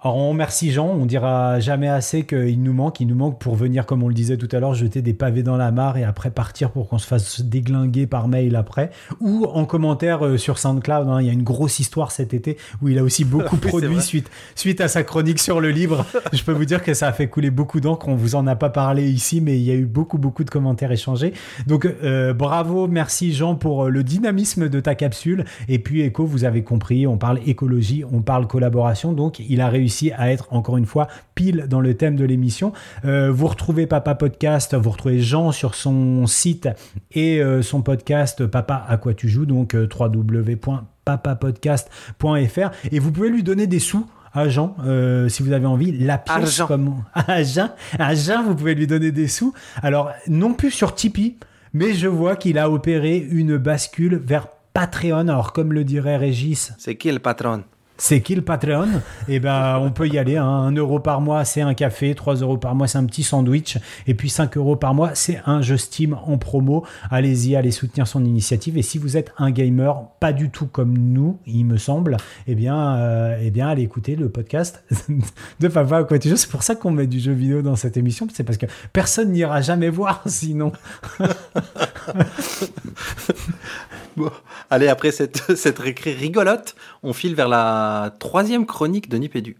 [0.00, 3.56] Alors on remercie Jean, on dira jamais assez qu'il nous manque, il nous manque pour
[3.56, 6.04] venir, comme on le disait tout à l'heure, jeter des pavés dans la mare et
[6.04, 10.60] après partir pour qu'on se fasse déglinguer par mail après, ou en commentaire euh, sur
[10.60, 11.08] SoundCloud.
[11.08, 11.20] hein.
[11.20, 14.00] Il y a une grosse histoire cet été où il a aussi beaucoup Oui, produit
[14.00, 16.06] suite, suite à sa chronique sur le livre.
[16.32, 18.54] Je peux vous dire que ça a fait couler beaucoup d'encre, on vous en a
[18.54, 21.32] pas parlé ici, mais il y a eu beaucoup beaucoup de commentaires échangés.
[21.66, 25.44] Donc euh, bravo, merci Jean pour euh, le dynamisme de ta capsule.
[25.68, 29.68] Et puis Echo, vous avez compris, on parle écologie, on parle collaboration, donc il a
[29.68, 32.72] réussi à être encore une fois pile dans le thème de l'émission.
[33.04, 36.68] Euh, vous retrouvez Papa Podcast, vous retrouvez Jean sur son site
[37.12, 43.30] et euh, son podcast Papa à quoi tu joues, donc euh, www.papapodcast.fr et vous pouvez
[43.30, 46.66] lui donner des sous à Jean, euh, si vous avez envie, la pièce Argent.
[46.66, 49.52] comme à Jean, à Jean, vous pouvez lui donner des sous.
[49.82, 51.36] Alors non plus sur Tipeee,
[51.72, 55.28] mais je vois qu'il a opéré une bascule vers Patreon.
[55.28, 57.64] Alors comme le dirait Régis, C'est qui le patron?
[57.98, 58.86] C'est qui le Patreon?
[59.28, 60.36] Eh ben, on peut y aller.
[60.36, 60.46] Hein.
[60.46, 62.14] 1 euro par mois, c'est un café.
[62.14, 63.76] 3 euros par mois, c'est un petit sandwich.
[64.06, 66.86] Et puis 5 euros par mois, c'est un jeu Steam en promo.
[67.10, 68.78] Allez-y, allez soutenir son initiative.
[68.78, 72.54] Et si vous êtes un gamer, pas du tout comme nous, il me semble, eh
[72.54, 74.84] bien, euh, eh bien, allez écouter le podcast
[75.60, 76.18] de Papa quoi.
[76.20, 78.28] C'est pour ça qu'on met du jeu vidéo dans cette émission.
[78.32, 80.70] C'est parce que personne n'ira jamais voir sinon.
[84.18, 84.32] Bon,
[84.68, 89.56] allez, après cette, cette récré rigolote, on file vers la troisième chronique de Nipédu.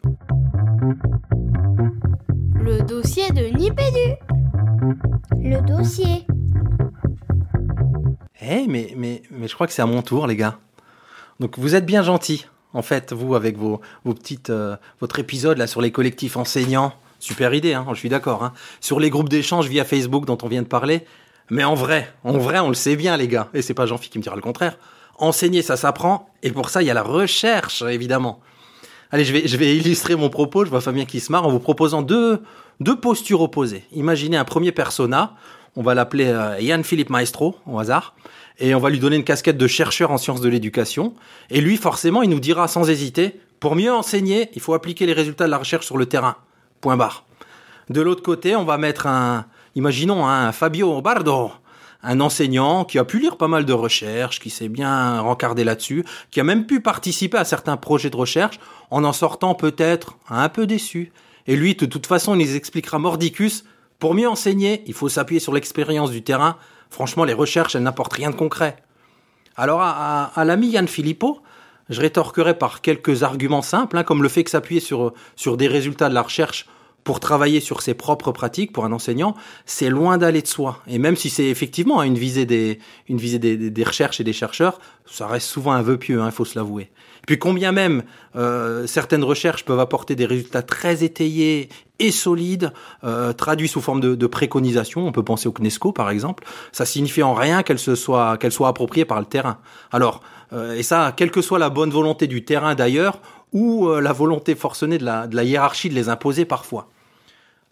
[2.57, 4.17] Le dossier de Nipédu.
[5.37, 6.27] Le dossier.
[8.43, 10.59] Eh, mais, mais, mais je crois que c'est à mon tour, les gars.
[11.39, 15.59] Donc, vous êtes bien gentils, en fait, vous, avec vos, vos petites, euh, votre épisode
[15.59, 16.95] là sur les collectifs enseignants.
[17.21, 18.43] Super idée, hein, je suis d'accord.
[18.43, 18.53] Hein.
[18.81, 21.07] Sur les groupes d'échange via Facebook dont on vient de parler.
[21.51, 23.49] Mais en vrai, en vrai, on le sait bien, les gars.
[23.55, 24.79] Et c'est pas Jean-Philippe qui me dira le contraire.
[25.19, 26.31] Enseigner, ça s'apprend.
[26.43, 28.41] Et pour ça, il y a la recherche, évidemment.
[29.11, 30.65] Allez, je vais, je vais illustrer mon propos.
[30.65, 32.43] Je vois Fabien qui se marre en vous proposant deux,
[32.81, 33.85] deux postures opposées.
[33.93, 35.35] Imaginez un premier persona.
[35.77, 38.15] On va l'appeler euh, Yann Philippe Maestro, au hasard.
[38.59, 41.15] Et on va lui donner une casquette de chercheur en sciences de l'éducation.
[41.51, 45.13] Et lui, forcément, il nous dira sans hésiter, pour mieux enseigner, il faut appliquer les
[45.13, 46.37] résultats de la recherche sur le terrain.
[46.81, 47.25] Point barre.
[47.91, 49.47] De l'autre côté, on va mettre un,
[49.79, 51.53] imaginons un Fabio Bardo,
[52.03, 56.05] un enseignant qui a pu lire pas mal de recherches, qui s'est bien rencardé là-dessus,
[56.33, 58.59] qui a même pu participer à certains projets de recherche
[58.91, 61.13] en en sortant peut-être un peu déçu.
[61.47, 63.65] Et lui, de toute façon, il nous expliquera mordicus,
[64.01, 66.57] pour mieux enseigner, il faut s'appuyer sur l'expérience du terrain.
[66.91, 68.77] Franchement, les recherches, elles n'apportent rien de concret.
[69.57, 71.41] Alors, à, l'ami Yann Philippot,
[71.89, 76.09] je rétorquerai par quelques arguments simples, hein, comme le fait que s'appuyer sur des résultats
[76.09, 76.67] de la recherche
[77.09, 79.35] pour travailler sur ses propres pratiques pour un enseignant,
[79.65, 80.83] c'est loin d'aller de soi.
[80.87, 84.35] Et même si c'est effectivement une visée des, une visée des, des, recherches et des
[84.35, 86.91] chercheurs, ça reste souvent un vœu pieux, il hein, faut se l'avouer.
[87.27, 88.03] Puis combien même
[88.37, 94.01] euh, certaines recherches peuvent apporter des résultats très étayés et solides, euh, traduits sous forme
[94.01, 97.79] de, de préconisation, on peut penser au CNESCO par exemple, ça signifie en rien qu'elle
[97.79, 99.57] se soit qu'elle soit appropriée par le terrain.
[99.93, 100.21] Alors,
[100.53, 103.19] euh, et ça, quelle que soit la bonne volonté du terrain d'ailleurs,
[103.55, 106.91] ou euh, la volonté forcenée de la, de la hiérarchie de les imposer parfois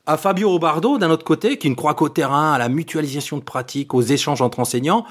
[0.07, 3.43] à Fabio Robardo, d'un autre côté, qui ne croit qu'au terrain, à la mutualisation de
[3.43, 5.05] pratiques, aux échanges entre enseignants,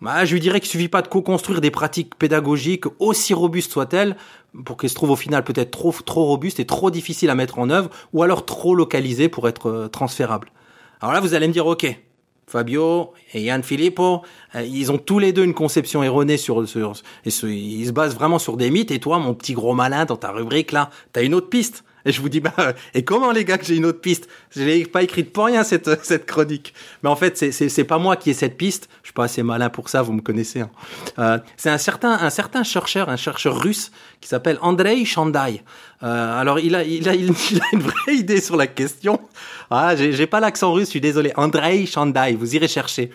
[0.00, 4.16] bah, je lui dirais qu'il suffit pas de co-construire des pratiques pédagogiques aussi robustes soient-elles
[4.64, 7.58] pour qu'elles se trouvent au final peut-être trop trop robustes et trop difficiles à mettre
[7.58, 10.50] en œuvre ou alors trop localisées pour être euh, transférables.
[11.00, 11.86] Alors là, vous allez me dire, ok,
[12.46, 14.22] Fabio et Yann Filippo,
[14.54, 16.92] euh, ils ont tous les deux une conception erronée sur, sur
[17.24, 18.90] et ils se basent vraiment sur des mythes.
[18.90, 21.84] Et toi, mon petit gros malin, dans ta rubrique là, t'as une autre piste.
[22.04, 22.52] Et je vous dis, bah,
[22.92, 24.28] et comment les gars que j'ai une autre piste?
[24.50, 26.74] Je l'ai pas écrite pour rien cette cette chronique.
[27.02, 28.88] Mais en fait, c'est pas moi qui ai cette piste.
[29.02, 30.60] Je suis pas assez malin pour ça, vous me connaissez.
[30.60, 30.70] Hein.
[31.18, 33.90] Euh, c'est un certain un certain chercheur, un chercheur russe
[34.20, 35.62] qui s'appelle Andrei Chandai.
[36.02, 39.20] Euh, alors il a il a il a une vraie idée sur la question.
[39.70, 41.32] Ah, j'ai pas l'accent russe, je suis désolé.
[41.36, 43.10] Andrei Chandai, vous irez chercher.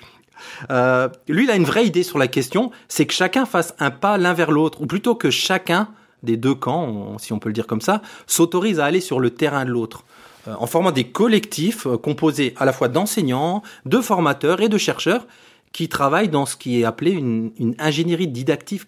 [0.72, 3.92] Euh, lui, il a une vraie idée sur la question, c'est que chacun fasse un
[3.92, 5.90] pas l'un vers l'autre, ou plutôt que chacun
[6.24, 9.30] des deux camps, si on peut le dire comme ça, s'autorise à aller sur le
[9.30, 10.04] terrain de l'autre
[10.48, 14.78] euh, en formant des collectifs euh, composés à la fois d'enseignants, de formateurs et de
[14.78, 15.26] chercheurs
[15.72, 18.86] qui travaillent dans ce qui est appelé une, ingénierie didactique,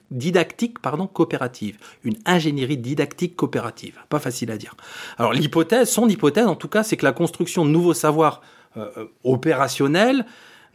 [1.13, 1.77] coopérative.
[2.03, 3.99] Une ingénierie didactique coopérative.
[4.09, 4.75] Pas facile à dire.
[5.19, 8.41] Alors l'hypothèse, son hypothèse en tout cas, c'est que la construction de nouveaux savoirs
[8.77, 8.87] euh,
[9.23, 10.25] opérationnels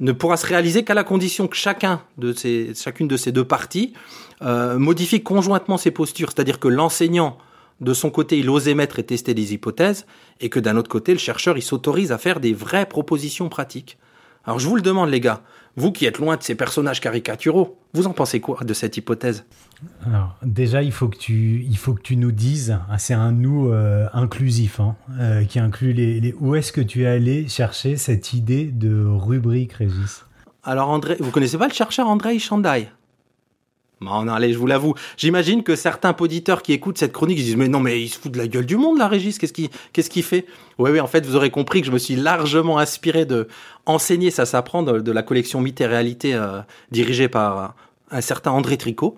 [0.01, 3.44] ne pourra se réaliser qu'à la condition que chacun de ces, chacune de ces deux
[3.44, 3.94] parties
[4.42, 7.38] euh, modifie conjointement ses postures, c'est-à-dire que l'enseignant,
[7.80, 10.07] de son côté, il ose émettre et tester des hypothèses,
[10.40, 13.99] et que d'un autre côté, le chercheur, il s'autorise à faire des vraies propositions pratiques.
[14.44, 15.42] Alors je vous le demande, les gars,
[15.77, 19.45] vous qui êtes loin de ces personnages caricaturaux, vous en pensez quoi de cette hypothèse?
[20.07, 23.33] Alors, déjà, il faut que tu, il faut que tu nous dises, hein, c'est un
[23.33, 27.47] nous euh, inclusif, hein, euh, qui inclut les, les où est-ce que tu es allé
[27.49, 30.24] chercher cette idée de rubrique, Régis?
[30.64, 32.89] Alors, André, vous connaissez pas le chercheur André Chandaï
[34.24, 34.94] non, allez, je vous l'avoue.
[35.16, 38.30] J'imagine que certains auditeurs qui écoutent cette chronique disent mais non mais il se fout
[38.30, 39.38] de la gueule du monde là, Régis.
[39.38, 40.44] Qu'est-ce qu'il qu'est-ce fait?
[40.78, 41.01] Oui, oui.
[41.01, 43.49] En fait, vous aurez compris que je me suis largement inspiré de
[43.86, 47.74] enseigner ça s'apprend de, la collection Mythes et Réalité euh, dirigée par
[48.11, 49.16] un certain André Tricot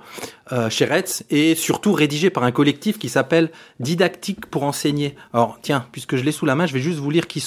[0.52, 3.50] euh, chez Retz et surtout rédigé par un collectif qui s'appelle
[3.80, 5.14] Didactique pour enseigner.
[5.32, 7.44] Alors tiens, puisque je l'ai sous la main, je vais juste vous lire qui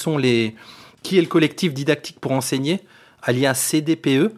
[1.02, 2.80] qui est le collectif Didactique pour enseigner,
[3.22, 4.32] alias CDPE.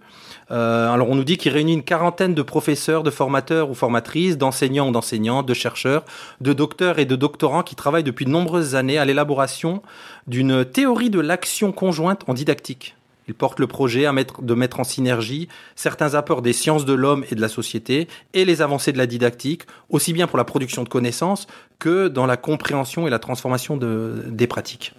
[0.54, 4.38] Euh, alors on nous dit qu'il réunit une quarantaine de professeurs, de formateurs ou formatrices,
[4.38, 6.04] d'enseignants ou d'enseignantes, de chercheurs,
[6.40, 9.82] de docteurs et de doctorants qui travaillent depuis de nombreuses années à l'élaboration
[10.28, 12.94] d'une théorie de l'action conjointe en didactique.
[13.26, 16.92] Il porte le projet à mettre, de mettre en synergie certains apports des sciences de
[16.92, 20.44] l'homme et de la société et les avancées de la didactique, aussi bien pour la
[20.44, 21.46] production de connaissances
[21.78, 24.92] que dans la compréhension et la transformation de, des pratiques.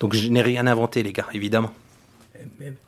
[0.00, 1.70] Donc je n'ai rien inventé, les gars, évidemment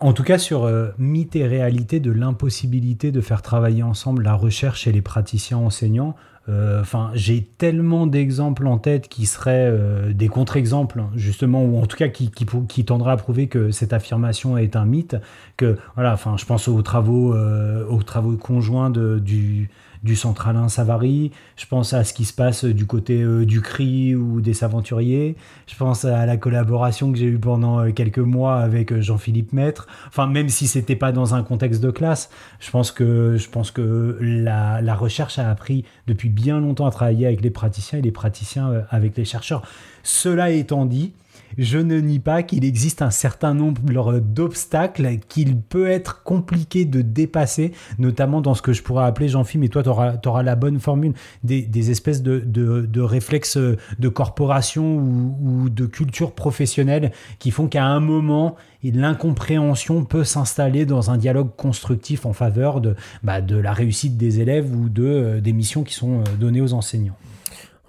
[0.00, 4.34] en tout cas sur euh, mythe et réalité de l'impossibilité de faire travailler ensemble la
[4.34, 6.14] recherche et les praticiens enseignants.
[6.48, 11.86] Euh, enfin, j'ai tellement d'exemples en tête qui seraient euh, des contre-exemples, justement, ou en
[11.86, 15.16] tout cas qui, qui, tendraient à prouver que cette affirmation est un mythe.
[15.57, 19.70] Que voilà, enfin, je pense aux travaux, aux travaux conjoints de, du
[20.05, 24.14] du centralin Savary, je pense à ce qui se passe du côté euh, du CRI
[24.14, 25.34] ou des Aventuriers,
[25.66, 29.55] je pense à la collaboration que j'ai eue pendant euh, quelques mois avec euh, Jean-Philippe
[29.55, 32.30] Maître, enfin même si c'était pas dans un contexte de classe,
[32.61, 36.90] je pense que, je pense que la, la recherche a appris depuis bien longtemps à
[36.90, 39.62] travailler avec les praticiens et les praticiens avec les chercheurs.
[40.02, 41.12] Cela étant dit,
[41.59, 47.02] je ne nie pas qu'il existe un certain nombre d'obstacles qu'il peut être compliqué de
[47.02, 50.80] dépasser, notamment dans ce que je pourrais appeler, Jean-Philippe, mais toi, tu auras, la bonne
[50.80, 58.00] formule, des, espèces de, réflexes de corporation ou, de culture professionnelle qui font qu'à un
[58.00, 64.40] moment, l'incompréhension peut s'installer dans un dialogue constructif en faveur de, bah, la réussite des
[64.40, 67.16] élèves ou euh, des missions qui sont euh, données aux enseignants.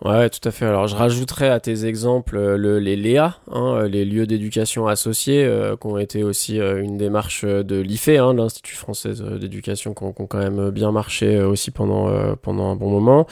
[0.06, 0.68] Ouais, tout à fait.
[0.68, 4.86] Alors, je rajouterais à tes exemples euh, le, les LEA, hein, euh, les lieux d'éducation
[4.86, 10.04] associés, euh, qui ont été aussi une démarche de l'IFE, hein, l'Institut français d'éducation, qui
[10.04, 13.26] ont, quand même bien marché aussi pendant, pendant un bon moment.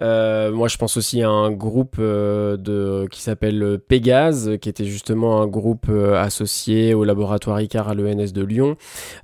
[0.00, 5.46] moi, je pense aussi à un groupe de, qui s'appelle Pégase, qui était justement un
[5.46, 8.76] groupe associé au laboratoire ICAR à l'ENS de Lyon,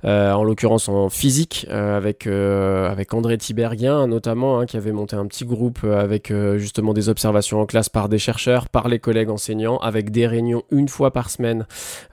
[0.03, 5.45] en l'occurrence en physique, avec, avec André Tiberghien notamment, hein, qui avait monté un petit
[5.45, 10.11] groupe avec justement des observations en classe par des chercheurs, par les collègues enseignants, avec
[10.11, 11.65] des réunions une fois par semaine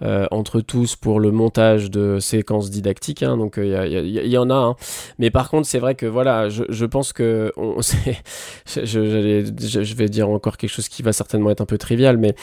[0.02, 3.22] euh, entre tous pour le montage de séquences didactiques.
[3.22, 3.36] Hein.
[3.36, 4.54] donc il euh, y, y, en a.
[4.54, 4.76] Hein.
[5.18, 7.76] Mais par contre, c'est vrai que voilà, je, je pense que on,
[8.66, 12.16] je, je, je vais dire encore quelque chose qui va certainement être un peu trivial,
[12.18, 12.34] mais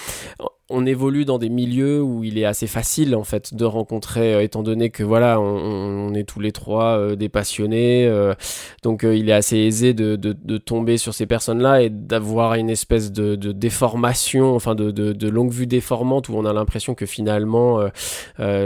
[0.70, 4.44] on évolue dans des milieux où il est assez facile en fait de rencontrer, euh,
[4.44, 8.34] étant donné que voilà, on, est tous les trois euh, des passionnés, euh,
[8.84, 10.16] donc il est assez aisé de,
[10.58, 16.30] tomber sur ces personnes-là et d'avoir une espèce de, déformation, enfin de, longue vue déformante
[16.30, 17.80] où on a l'impression que finalement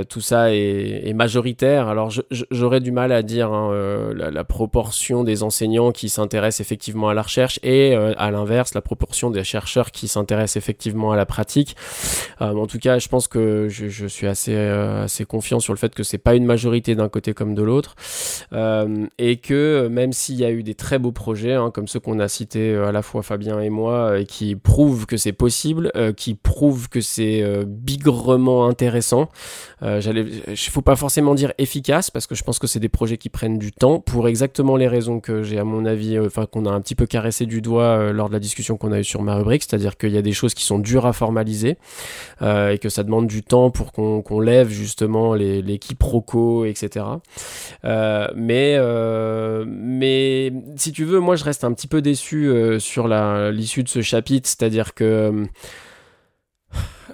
[0.10, 1.88] tout ça est, majoritaire.
[1.88, 2.12] Alors
[2.52, 3.72] j'aurais du mal à dire hein,
[4.16, 8.82] la, la, proportion des enseignants qui s'intéressent effectivement à la recherche et à l'inverse la
[8.82, 11.76] proportion des chercheurs qui s'intéressent effectivement à la pratique.
[12.42, 15.78] Euh, en tout cas, je pense que je, suis assez, euh, assez confiant sur le
[15.78, 17.96] fait que c'est pas une majorité d'un côté comme de l'autre.
[18.54, 22.00] Euh, et que même s'il y a eu des très beaux projets, hein, comme ceux
[22.00, 25.92] qu'on a cités à la fois Fabien et moi, et qui prouvent que c'est possible,
[26.18, 29.30] qui prouvent que c'est bigrement intéressant,
[29.82, 33.30] il faut pas forcément dire efficace, parce que je pense que c'est des projets qui
[33.30, 36.72] prennent du temps, pour exactement les raisons que j'ai à mon avis, enfin qu'on a
[36.72, 39.36] un petit peu caressé du doigt lors de la discussion qu'on a eue sur ma
[39.36, 41.78] rubrique, c'est-à-dire qu'il y a des choses qui sont dures à formaliser,
[42.42, 47.06] euh, et que ça demande du temps pour qu'on lève justement les, les quiproquos, etc.
[47.86, 53.08] Euh, mais, euh, mais si tu veux, moi je reste un petit peu déçu sur
[53.08, 55.46] l'issue de ce chapitre, c'est-à-dire que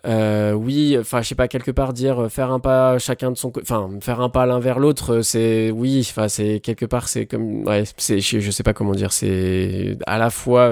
[0.05, 3.89] oui, enfin, je sais pas, quelque part dire faire un pas chacun de son enfin,
[4.01, 7.84] faire un pas l'un vers l'autre, c'est oui, enfin, c'est quelque part, c'est comme, ouais,
[7.97, 10.72] c'est, je, je, sais pas comment dire, c'est à la fois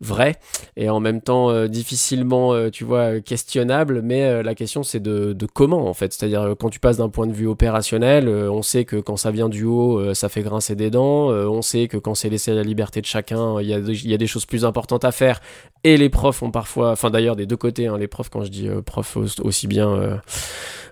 [0.00, 0.36] vrai
[0.76, 4.02] et en même temps euh, difficilement, euh, tu vois, questionnable.
[4.02, 6.12] Mais euh, la question c'est de, de, comment en fait.
[6.12, 9.48] C'est-à-dire quand tu passes d'un point de vue opérationnel, on sait que quand ça vient
[9.48, 11.28] du haut, ça fait grincer des dents.
[11.28, 14.14] on sait que quand c'est laissé à la liberté de chacun, il y, a, y
[14.14, 15.40] a des choses plus importantes à faire.
[15.84, 18.50] Et les profs ont parfois, enfin d'ailleurs des deux côtés, hein, les profs quand je
[18.50, 20.16] dis profs aussi bien euh,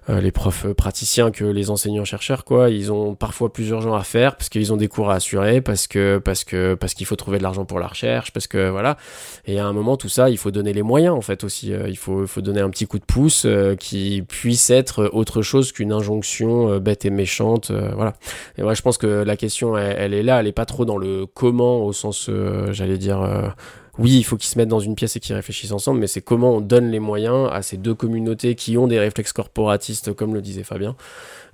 [0.08, 4.36] les profs praticiens que les enseignants chercheurs quoi ils ont parfois plusieurs gens à faire
[4.36, 7.38] parce qu'ils ont des cours à assurer parce que parce que parce qu'il faut trouver
[7.38, 8.96] de l'argent pour la recherche parce que voilà.
[9.46, 11.88] Et à un moment tout ça il faut donner les moyens en fait aussi euh,
[11.88, 15.42] il faut il faut donner un petit coup de pouce euh, qui puisse être autre
[15.42, 18.14] chose qu'une injonction bête et méchante voilà.
[18.58, 20.84] Et moi je pense que la question elle, elle, est là elle est pas trop
[20.84, 22.30] dans le comment au sens
[22.70, 23.54] j'allais dire
[23.98, 26.20] oui, il faut qu'ils se mettent dans une pièce et qu'ils réfléchissent ensemble, mais c'est
[26.20, 30.34] comment on donne les moyens à ces deux communautés qui ont des réflexes corporatistes, comme
[30.34, 30.96] le disait Fabien,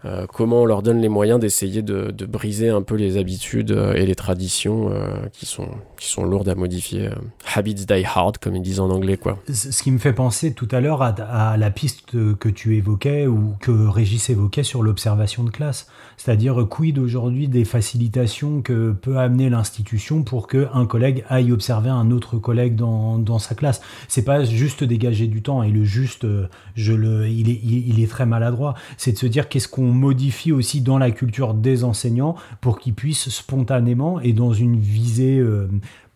[0.05, 3.95] euh, comment on leur donne les moyens d'essayer de, briser un peu les habitudes euh,
[3.95, 7.11] et les traditions euh, qui, sont, qui sont lourdes à modifier.
[7.55, 9.16] habits die hard, comme ils disent en anglais.
[9.16, 9.38] Quoi.
[9.53, 13.55] Ce qui me fait penser tout à l'heure à, la piste que tu évoquais ou
[13.61, 15.86] que Régis évoquait sur l'observation de classe.
[16.25, 22.12] C'est-à-dire, quid aujourd'hui des facilitations que peut amener l'institution pour qu'un collègue aille observer un
[22.12, 23.81] autre collègue dans, dans sa classe?
[24.07, 26.25] C'est pas juste dégager du temps et le juste,
[26.77, 28.75] je le, il, est, il est très maladroit.
[28.99, 32.95] C'est de se dire qu'est-ce qu'on modifie aussi dans la culture des enseignants pour qu'ils
[32.95, 35.66] puissent spontanément et dans une visée euh,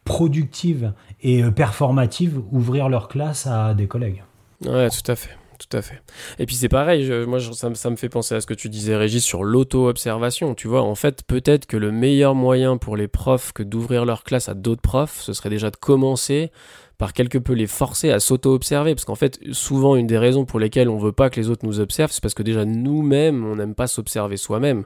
[0.05, 4.23] productive et euh, performative ouvrir leur classe à des collègues.
[4.65, 5.37] Ouais, tout à fait.
[5.59, 6.03] Tout à fait.
[6.39, 9.25] Et puis c'est pareil, moi ça, me fait penser à ce que tu disais Régis
[9.25, 10.55] sur l'auto-observation.
[10.55, 14.25] Tu vois, en fait, peut-être que le meilleur moyen pour les profs que d'ouvrir leur
[14.25, 16.51] classe à d'autres profs, ce serait déjà de commencer
[16.99, 18.95] par quelque peu les forcer à s'auto-observer.
[18.95, 21.67] Parce qu'en fait, souvent, une des raisons pour lesquelles on veut pas que les autres
[21.67, 24.85] nous observent, c'est parce que déjà nous-mêmes, on n'aime pas s'observer soi-même.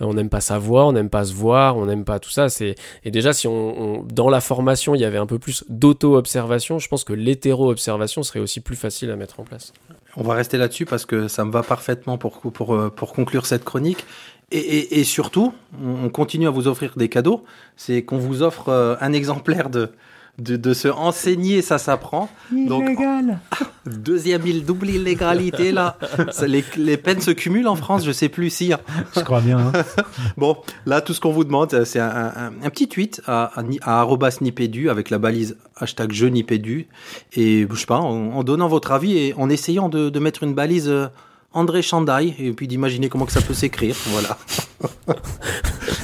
[0.00, 2.46] Euh, on n'aime pas savoir, on n'aime pas se voir, on n'aime pas tout ça.
[3.04, 7.04] Et déjà, si dans la formation, il y avait un peu plus d'auto-observation, je pense
[7.04, 9.72] que l'hétéro-observation serait aussi plus facile à mettre en place.
[10.16, 14.04] On va rester là-dessus parce que ça me va parfaitement pour, euh, conclure cette chronique.
[14.50, 15.52] Et, et, et, surtout,
[15.84, 17.44] on continue à vous offrir des cadeaux.
[17.76, 19.90] C'est qu'on vous offre euh, un exemplaire de,
[20.38, 22.28] de, de se enseigner, ça s'apprend.
[22.52, 23.40] Donc, Illégal.
[23.86, 25.96] deuxième île, double illégalité, là.
[26.30, 28.72] Ça, les, les peines se cumulent en France, je sais plus si.
[28.72, 28.78] hein.
[29.16, 29.58] Je crois bien.
[29.58, 29.72] hein.
[30.36, 33.50] Bon, là, tout ce qu'on vous demande, euh, c'est un, un- un petit tweet à,
[33.58, 34.06] à, à
[34.90, 36.88] avec la balise hashtag je nipédu.
[37.34, 40.42] Et, je sais pas, en, en donnant votre avis et en essayant de, de mettre
[40.44, 41.06] une balise euh,
[41.52, 43.96] André Chandaille et puis d'imaginer comment que ça peut s'écrire.
[44.08, 44.36] Voilà.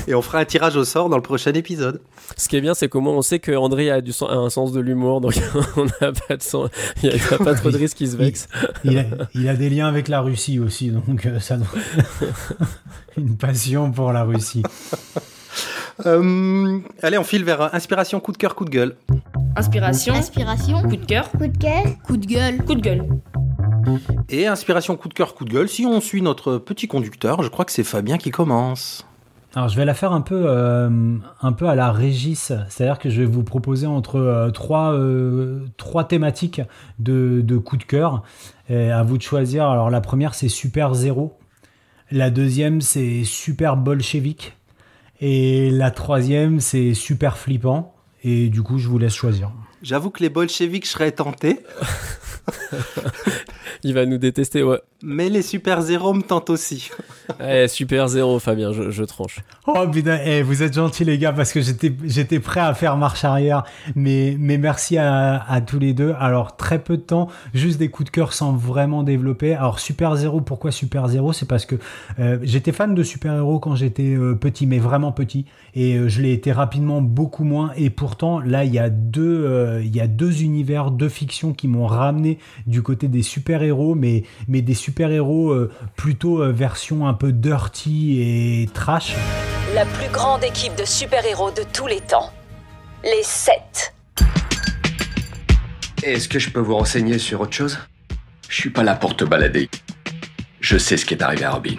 [0.07, 2.01] et on fera un tirage au sort dans le prochain épisode.
[2.37, 4.51] Ce qui est bien, c'est comment on sait que André a, du, sen- a un
[4.51, 5.35] sens de l'humour, donc
[5.77, 6.71] on n'a pas de sens,
[7.03, 8.49] il n'y a, pas trop de risques qu'il se vexe.
[8.85, 11.67] Il a, il a des liens avec la Russie aussi, donc euh, ça doit...
[13.17, 14.63] Une passion pour la Russie.
[16.07, 18.97] Euh, allez, on file vers euh, inspiration, coup de cœur, coup de gueule.
[19.57, 22.57] Inspiration, Inspiration, coup de cœur, coup de cœur, coup de gueule.
[22.65, 23.07] coup de gueule.
[24.29, 25.69] Et inspiration, coup de cœur, coup de gueule.
[25.69, 29.07] Si on suit notre petit conducteur, je crois que c'est Fabien qui commence.
[29.57, 33.09] Alors je vais la faire un peu, euh, un peu à la Régis, c'est-à-dire que
[33.09, 36.61] je vais vous proposer entre euh, trois, euh, trois thématiques
[36.99, 38.25] de, de coup de cœur.
[38.71, 39.67] À vous de choisir.
[39.69, 41.39] Alors la première c'est Super Zéro,
[42.11, 44.57] la deuxième c'est Super Bolchevique
[45.21, 47.95] et la troisième c'est Super Flippant.
[48.25, 49.53] Et du coup je vous laisse choisir.
[49.85, 51.61] J'avoue que les bolcheviks, je serais tenté,
[53.85, 54.81] Il va nous détester, ouais.
[55.03, 56.91] mais les super zéros me tentent aussi.
[57.41, 59.41] Eh, super zéro, Fabien, je, je tranche.
[59.67, 62.99] Oh putain, eh, vous êtes gentils les gars parce que j'étais j'étais prêt à faire
[62.99, 63.65] marche arrière,
[63.95, 66.15] mais mais merci à, à tous les deux.
[66.19, 69.55] Alors très peu de temps, juste des coups de cœur sans vraiment développer.
[69.55, 71.33] Alors Super Zéro, pourquoi Super Zéro?
[71.33, 71.77] C'est parce que
[72.19, 76.09] euh, j'étais fan de super héros quand j'étais euh, petit, mais vraiment petit, et euh,
[76.11, 77.73] je l'ai été rapidement beaucoup moins.
[77.79, 81.53] Et pourtant là, il y a deux euh, il y a deux univers, deux fictions
[81.53, 86.43] qui m'ont ramené du côté des super héros, mais mais des super héros euh, plutôt
[86.43, 89.15] euh, version un peu dirty et trash.
[89.75, 92.31] La plus grande équipe de super-héros de tous les temps.
[93.03, 93.95] Les 7.
[96.03, 97.79] Est-ce que je peux vous renseigner sur autre chose?
[98.49, 99.69] Je suis pas là pour te balader.
[100.61, 101.77] Je sais ce qui est arrivé à Robin.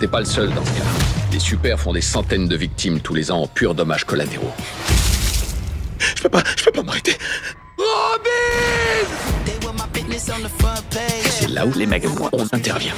[0.00, 0.84] T'es pas le seul dans ce cas.
[1.32, 4.52] Les super font des centaines de victimes tous les ans en purs dommages collatéraux.
[6.14, 7.16] Je peux pas, je peux pas m'arrêter.
[11.28, 12.94] C'est là où les mecs on intervient.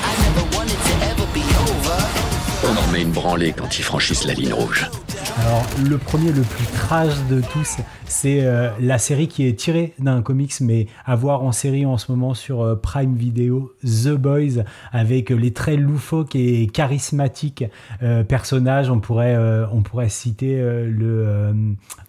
[2.65, 4.89] On en met une branlée quand ils franchissent la ligne rouge.
[5.41, 9.95] Alors, le premier, le plus trash de tous, c'est euh, la série qui est tirée
[9.99, 14.11] d'un comics, mais à voir en série en ce moment sur euh, Prime Video, The
[14.11, 17.65] Boys, avec euh, les très loufoques et charismatiques
[18.29, 18.91] personnages.
[18.91, 19.37] On pourrait,
[19.73, 21.53] on pourrait citer le.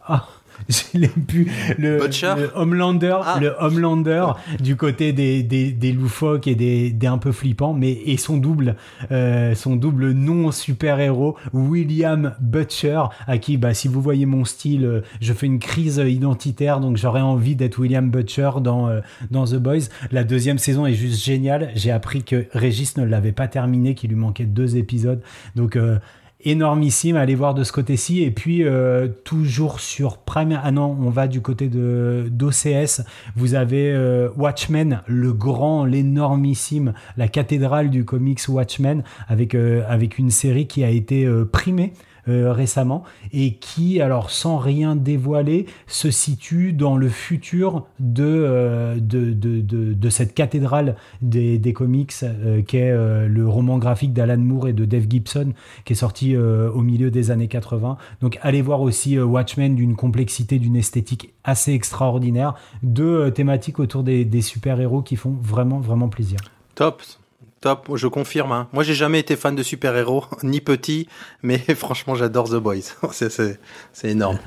[0.08, 0.28] ah,
[0.70, 1.52] je l'ai plus.
[1.78, 3.38] Le, le Homelander, Ah.
[3.40, 4.26] le Homelander
[4.60, 8.38] du côté des, des, des loufoques et des, des un peu flippants, mais et son
[8.38, 8.76] double,
[9.12, 14.46] euh, son double non super héros, William Butcher, à qui, bah, si vous voyez mon
[14.46, 19.02] style, euh, je fais une crise identitaire, donc j'aurais envie d'être William Butcher dans euh,
[19.32, 19.90] dans The Boys.
[20.12, 21.72] La deuxième saison est juste géniale.
[21.76, 25.22] J'ai appris que Régis ne l'avait pas terminé, qu'il lui manquait deux épisodes,
[25.56, 25.98] donc euh,
[26.42, 28.24] énormissime à aller voir de ce côté-ci.
[28.24, 30.60] Et puis euh, toujours sur Prime.
[30.64, 33.02] Ah non on va du côté de d'OCS
[33.36, 40.18] vous avez euh, Watchmen le grand l'énormissime la cathédrale du comics Watchmen avec euh, avec
[40.18, 41.94] une série qui a été primée
[42.30, 43.04] euh, récemment
[43.34, 49.62] et qui, alors sans rien dévoiler, se situe dans le futur de, euh, de, de,
[49.62, 54.86] de, cette cathédrale des, des comics euh, qu'est le roman graphique d'Alan Moore et de
[54.86, 55.54] Dave Gibson
[55.86, 57.98] qui est sorti au milieu des années 80.
[58.22, 64.26] Donc allez voir aussi Watchmen d'une complexité, d'une esthétique assez extraordinaire, deux thématiques autour des,
[64.26, 66.40] des super-héros qui font vraiment, vraiment plaisir.
[66.76, 67.02] Top,
[67.62, 68.52] top, je confirme.
[68.52, 68.68] hein.
[68.74, 71.08] Moi, j'ai jamais été fan de super-héros, ni petit,
[71.44, 72.82] mais franchement, j'adore The Boys.
[73.12, 73.60] C'est- C'est
[73.94, 74.40] c'est énorme.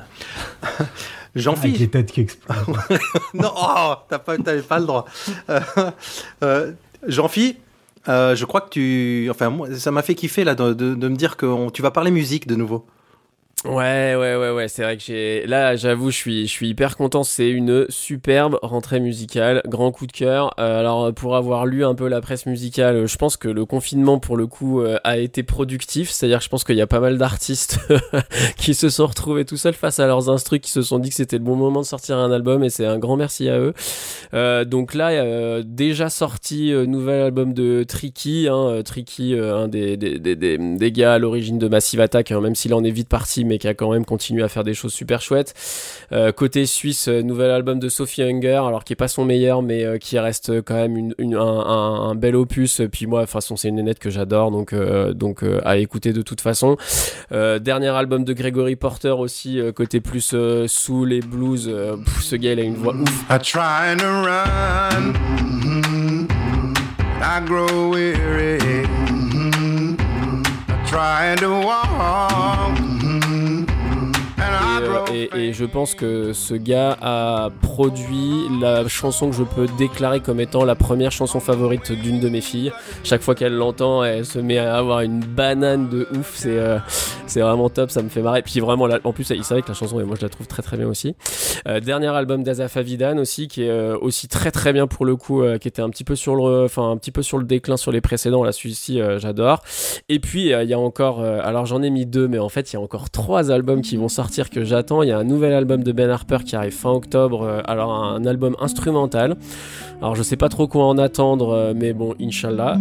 [1.35, 1.91] J'en Avec les fiche.
[1.91, 2.57] têtes qui explosent.
[3.35, 5.07] Non, oh, t'as pas, t'avais pas le droit.
[5.49, 5.61] Euh,
[6.43, 6.73] euh,
[7.07, 7.55] J'en fiche.
[8.09, 11.09] euh, je crois que tu, enfin, moi, ça m'a fait kiffer là de, de- de
[11.09, 12.85] me dire que on- tu vas parler musique de nouveau.
[13.65, 15.47] Ouais, ouais, ouais, ouais, c'est vrai que j'ai.
[15.47, 17.23] Là, j'avoue, je suis, je suis hyper content.
[17.23, 20.53] C'est une superbe rentrée musicale, grand coup de cœur.
[20.59, 23.65] Euh, alors, pour avoir lu un peu la presse musicale, euh, je pense que le
[23.65, 26.11] confinement, pour le coup, euh, a été productif.
[26.11, 27.79] C'est-à-dire, je pense qu'il y a pas mal d'artistes
[28.57, 31.15] qui se sont retrouvés tout seuls face à leurs instrus, qui se sont dit que
[31.15, 33.75] c'était le bon moment de sortir un album, et c'est un grand merci à eux.
[34.35, 39.97] Euh, donc là, euh, déjà sorti euh, nouvel album de Tricky, hein, Tricky, un des,
[39.97, 43.09] des, des, des, gars à l'origine de Massive Attack, hein, même s'il en est vite
[43.09, 45.55] parti, mais qui a quand même continué à faire des choses super chouettes.
[46.37, 50.19] côté suisse, nouvel album de Sophie Hunger, alors qui est pas son meilleur, mais qui
[50.19, 52.81] reste quand même une, un, bel opus.
[52.91, 54.75] Puis moi, de toute façon, c'est une nénette que j'adore, donc,
[55.15, 56.77] donc à écouter de toute façon.
[57.31, 60.35] dernier album de Gregory Porter aussi, côté plus
[60.67, 61.71] soul et blues.
[62.21, 63.25] ce gars, il a une voix ouf.
[67.25, 68.59] I grow weary.
[70.87, 72.91] Trying to walk
[74.53, 74.72] and I
[75.12, 80.41] et, je pense que ce gars a produit la chanson que je peux déclarer comme
[80.41, 82.73] étant la première chanson favorite d'une de mes filles.
[83.05, 86.33] Chaque fois qu'elle l'entend, elle se met à avoir une banane de ouf.
[86.35, 86.79] C'est euh,
[87.27, 88.43] c'est vraiment top, ça me fait marrer.
[88.43, 90.62] Puis vraiment, en plus, il savait que la chanson, et moi je la trouve très
[90.62, 91.14] très bien aussi.
[91.66, 95.16] Euh, dernier album d'Azaf Avidan aussi, qui est euh, aussi très très bien pour le
[95.16, 97.77] coup, qui était un petit peu sur le, enfin un petit peu sur le déclin
[97.77, 98.45] sur les précédents.
[98.45, 99.62] Là, celui-ci, j'adore.
[100.09, 102.77] Et puis il y a encore, alors j'en ai mis deux, mais en fait il
[102.77, 105.03] y a encore trois albums qui vont sortir que j'attends.
[105.03, 107.43] Il y a un nouvel album de Ben Harper qui arrive fin octobre.
[107.43, 109.37] Euh, alors un album instrumental.
[110.01, 112.79] Alors je sais pas trop quoi en attendre, euh, mais bon, Inch'Allah.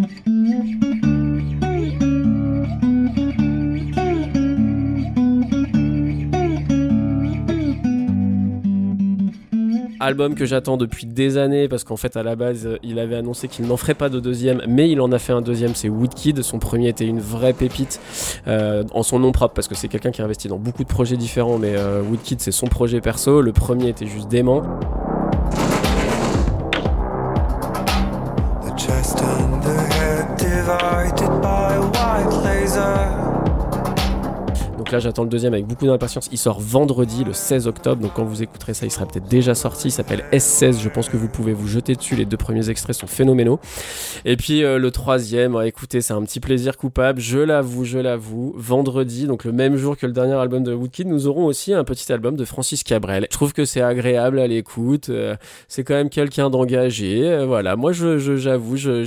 [10.02, 13.48] Album que j'attends depuis des années parce qu'en fait à la base il avait annoncé
[13.48, 16.42] qu'il n'en ferait pas de deuxième mais il en a fait un deuxième c'est Woodkid
[16.42, 18.00] son premier était une vraie pépite
[18.48, 20.90] euh, en son nom propre parce que c'est quelqu'un qui a investi dans beaucoup de
[20.90, 23.42] projets différents mais euh, Woodkid c'est son projet perso.
[23.42, 24.64] Le premier était juste dément
[34.92, 36.30] là, j'attends le deuxième avec beaucoup d'impatience.
[36.32, 38.02] Il sort vendredi, le 16 octobre.
[38.02, 39.88] Donc, quand vous écouterez ça, il sera peut-être déjà sorti.
[39.90, 40.82] Il s'appelle S16.
[40.82, 42.16] Je pense que vous pouvez vous jeter dessus.
[42.16, 43.60] Les deux premiers extraits sont phénoménaux.
[44.26, 47.20] Et puis, euh, le troisième, écoutez, c'est un petit plaisir coupable.
[47.20, 48.54] Je l'avoue, je l'avoue.
[48.56, 51.84] Vendredi, donc le même jour que le dernier album de Woodkid, nous aurons aussi un
[51.84, 53.28] petit album de Francis Cabrel.
[53.30, 55.10] Je trouve que c'est agréable à l'écoute.
[55.10, 55.36] Euh,
[55.68, 57.30] c'est quand même quelqu'un d'engagé.
[57.30, 57.76] Euh, voilà.
[57.76, 59.04] Moi, je, j'avoue, je,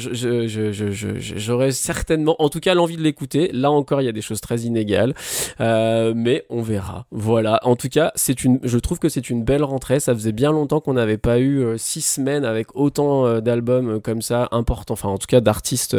[1.37, 3.51] j'aurais certainement, en tout cas, l'envie de l'écouter.
[3.53, 5.15] Là encore, il y a des choses très inégales.
[5.61, 5.74] Euh,
[6.15, 7.07] mais on verra.
[7.11, 7.61] Voilà.
[7.63, 10.01] En tout cas, c'est une, je trouve que c'est une belle rentrée.
[10.01, 14.01] Ça faisait bien longtemps qu'on n'avait pas eu euh, six semaines avec autant euh, d'albums
[14.01, 14.95] comme ça importants.
[14.95, 15.97] Enfin, en tout cas, d'artistes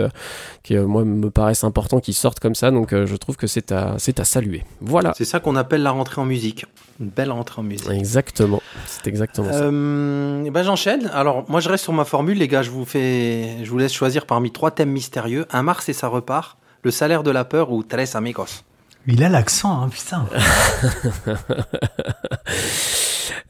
[0.63, 2.71] qui, moi, me paraissent importants qui sortent comme ça.
[2.71, 4.63] Donc, je trouve que c'est à, c'est à saluer.
[4.81, 5.13] Voilà.
[5.15, 6.65] C'est ça qu'on appelle la rentrée en musique.
[6.99, 7.89] Une belle rentrée en musique.
[7.89, 8.61] Exactement.
[8.85, 9.69] C'est exactement ça.
[9.69, 11.09] ben j'enchaîne.
[11.13, 12.61] Alors, moi, je reste sur ma formule, les gars.
[12.61, 15.45] Je vous fais, je vous laisse choisir parmi trois thèmes mystérieux.
[15.51, 16.57] Un Mars et ça repart.
[16.83, 18.63] Le salaire de la peur ou Tres Amigos.
[19.07, 20.25] Il a l'accent, hein, putain.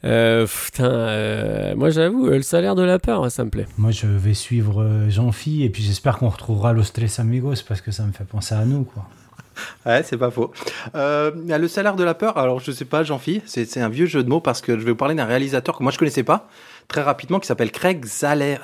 [0.04, 3.66] Euh, putain, euh, moi j'avoue, le salaire de la peur, ça me plaît.
[3.76, 7.80] Moi je vais suivre euh, Jean-Phi et puis j'espère qu'on retrouvera Los Tres Amigos parce
[7.80, 9.04] que ça me fait penser à nous, quoi.
[9.86, 10.52] Ouais, c'est pas faux.
[10.94, 14.28] le salaire de la peur, alors je sais pas, Jean-Phi, c'est un vieux jeu de
[14.28, 16.48] mots parce que je vais vous parler d'un réalisateur que moi je connaissais pas,
[16.88, 18.58] très rapidement, qui s'appelle Craig Zahler,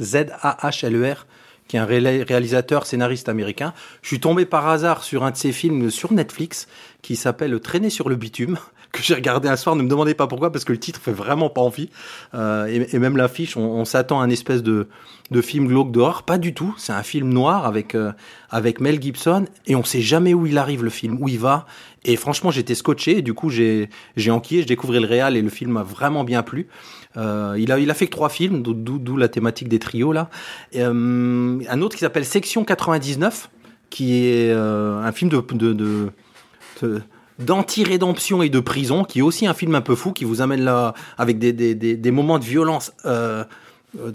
[0.00, 1.26] Z-A-H-L-E-R
[1.70, 3.74] qui est un réalisateur, scénariste américain.
[4.02, 6.66] Je suis tombé par hasard sur un de ses films sur Netflix
[7.00, 8.58] qui s'appelle Traîner sur le bitume
[8.92, 9.76] que j'ai regardé un soir.
[9.76, 11.88] Ne me demandez pas pourquoi, parce que le titre fait vraiment pas envie.
[12.34, 14.88] Euh, et, même l'affiche, on, s'attend à un espèce de,
[15.42, 16.24] film glauque d'horreur.
[16.24, 16.74] Pas du tout.
[16.76, 18.10] C'est un film noir avec euh,
[18.50, 21.66] avec Mel Gibson et on sait jamais où il arrive le film, où il va.
[22.04, 23.18] Et franchement, j'étais scotché.
[23.18, 26.24] Et du coup, j'ai j'ai enquillé, je découvrais le réal et le film m'a vraiment
[26.24, 26.66] bien plu.
[27.16, 30.30] Euh, il, a, il a fait que trois films, d'où la thématique des trios là.
[30.76, 33.50] Euh, un autre qui s'appelle Section 99,
[33.90, 36.10] qui est euh, un film de, de,
[36.82, 37.02] de,
[37.38, 40.62] d'anti-rédemption et de prison, qui est aussi un film un peu fou, qui vous amène
[40.62, 43.44] là avec des, des, des, des moments de violence euh,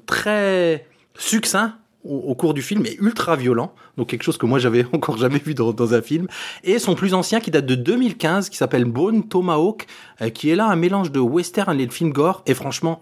[0.06, 0.88] très
[1.18, 1.76] succincts
[2.06, 5.40] au, cours du film est ultra violent, donc quelque chose que moi j'avais encore jamais
[5.40, 6.28] vu dans, un film.
[6.64, 9.86] Et son plus ancien qui date de 2015, qui s'appelle Bone Tomahawk,
[10.22, 12.44] euh, qui est là un mélange de western et de film gore.
[12.46, 13.02] Et franchement,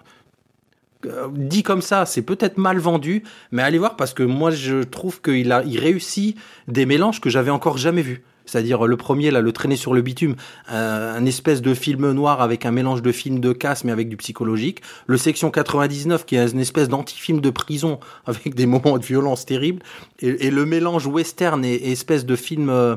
[1.05, 4.83] euh, dit comme ça, c'est peut-être mal vendu, mais allez voir parce que moi je
[4.83, 6.37] trouve qu'il a, il réussit
[6.67, 8.23] des mélanges que j'avais encore jamais vus.
[8.45, 10.35] C'est-à-dire le premier, là, le traîner sur le bitume,
[10.71, 14.09] euh, un espèce de film noir avec un mélange de film de casse mais avec
[14.09, 14.81] du psychologique.
[15.07, 19.45] Le section 99 qui est une espèce d'anti-film de prison avec des moments de violence
[19.45, 19.81] terribles.
[20.19, 22.95] Et, le mélange western et, espèce de film euh,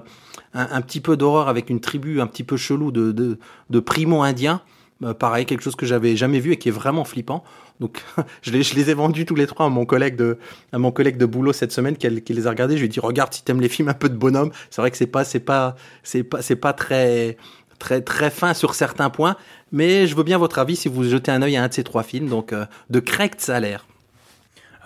[0.55, 3.39] un, petit peu d'horreur avec une tribu un petit peu chelou de, de,
[3.71, 4.61] de primo-indiens.
[5.05, 7.45] Euh, pareil, quelque chose que j'avais jamais vu et qui est vraiment flippant.
[7.81, 8.03] Donc,
[8.43, 10.39] je les, je les ai vendus tous les trois à mon collègue de,
[10.73, 12.77] à mon collègue de boulot cette semaine qui, les a regardés.
[12.77, 14.51] Je lui ai dit, regarde si t'aimes les films un peu de bonhomme.
[14.71, 17.37] C'est vrai que c'est pas, c'est pas, c'est pas, c'est pas très,
[17.79, 19.37] très, très fin sur certains points.
[19.73, 21.85] Mais je veux bien votre avis si vous jetez un œil à un de ces
[21.85, 22.29] trois films.
[22.29, 23.77] Donc, euh, de Craig Saler.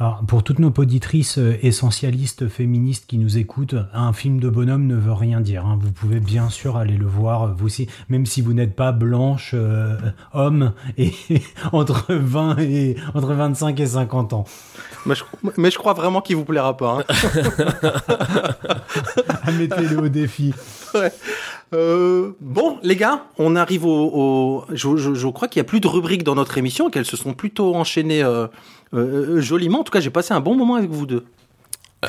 [0.03, 4.87] Alors, pour toutes nos poditrices euh, essentialistes féministes qui nous écoutent, un film de bonhomme
[4.87, 5.67] ne veut rien dire.
[5.67, 5.79] hein.
[5.79, 8.93] Vous pouvez bien sûr aller le voir, euh, vous aussi, même si vous n'êtes pas
[8.93, 9.99] blanche, euh,
[10.33, 11.13] homme, et
[11.73, 14.45] entre 20 et entre 25 et 50 ans.
[15.05, 15.25] Mais je,
[15.59, 17.01] mais je crois vraiment qu'il vous plaira pas.
[17.01, 17.05] hein.
[19.43, 20.53] Ah, Mettez-le au défi.
[20.95, 21.13] Ouais.
[21.73, 24.11] Euh, bon, les gars, on arrive au.
[24.13, 27.05] au- je, je- je crois qu'il y a plus de rubriques dans notre émission, qu'elles
[27.07, 28.47] se sont plutôt enchaînées euh,
[28.95, 29.81] euh, joliment.
[29.81, 31.25] En tout cas, j'ai passé un bon moment avec vous deux.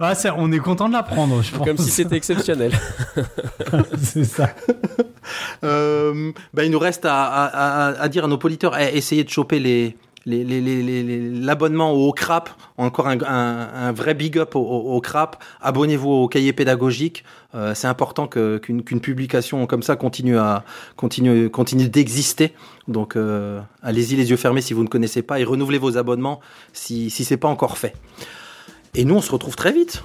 [0.00, 1.66] Ah, on est content de l'apprendre, je pense.
[1.66, 2.72] Comme si c'était exceptionnel.
[4.02, 4.48] C'est ça.
[5.62, 9.24] Euh, bah, il nous reste à, à- à- à dire à nos auditeurs, eh, essayez
[9.24, 9.96] de choper les.
[10.26, 12.48] Les- les- les- les- les- L'abonnement au CRAP,
[12.78, 15.42] encore un, un- un vrai big up au, au, au CRAP.
[15.60, 17.24] Abonnez-vous au cahier pédagogique.
[17.54, 20.64] Euh, c'est important qu'une publication comme ça continue à
[20.96, 22.52] continue continue d'exister.
[22.88, 26.40] Donc euh, allez-y les yeux fermés si vous ne connaissez pas et renouvelez vos abonnements
[26.72, 27.94] si si c'est pas encore fait.
[28.94, 30.02] Et nous on se retrouve très vite.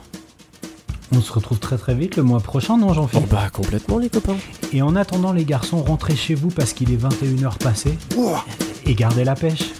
[1.11, 4.09] On se retrouve très très vite le mois prochain, non Oh Jean-Philippe bah complètement les
[4.09, 4.37] copains.
[4.73, 7.97] Et en attendant les garçons, rentrez chez vous parce qu'il est 21h passé
[8.85, 9.71] et gardez la pêche.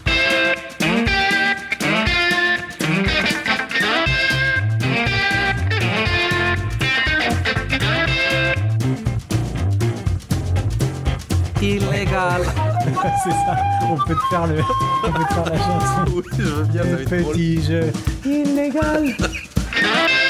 [11.61, 12.41] Illégal.
[13.23, 14.61] C'est ça, on peut te faire, le...
[15.03, 16.05] on peut te faire la chanson.
[16.15, 17.33] Oui, je veux bien, drôle.
[17.33, 17.91] Petit jeu
[18.25, 19.15] illégal.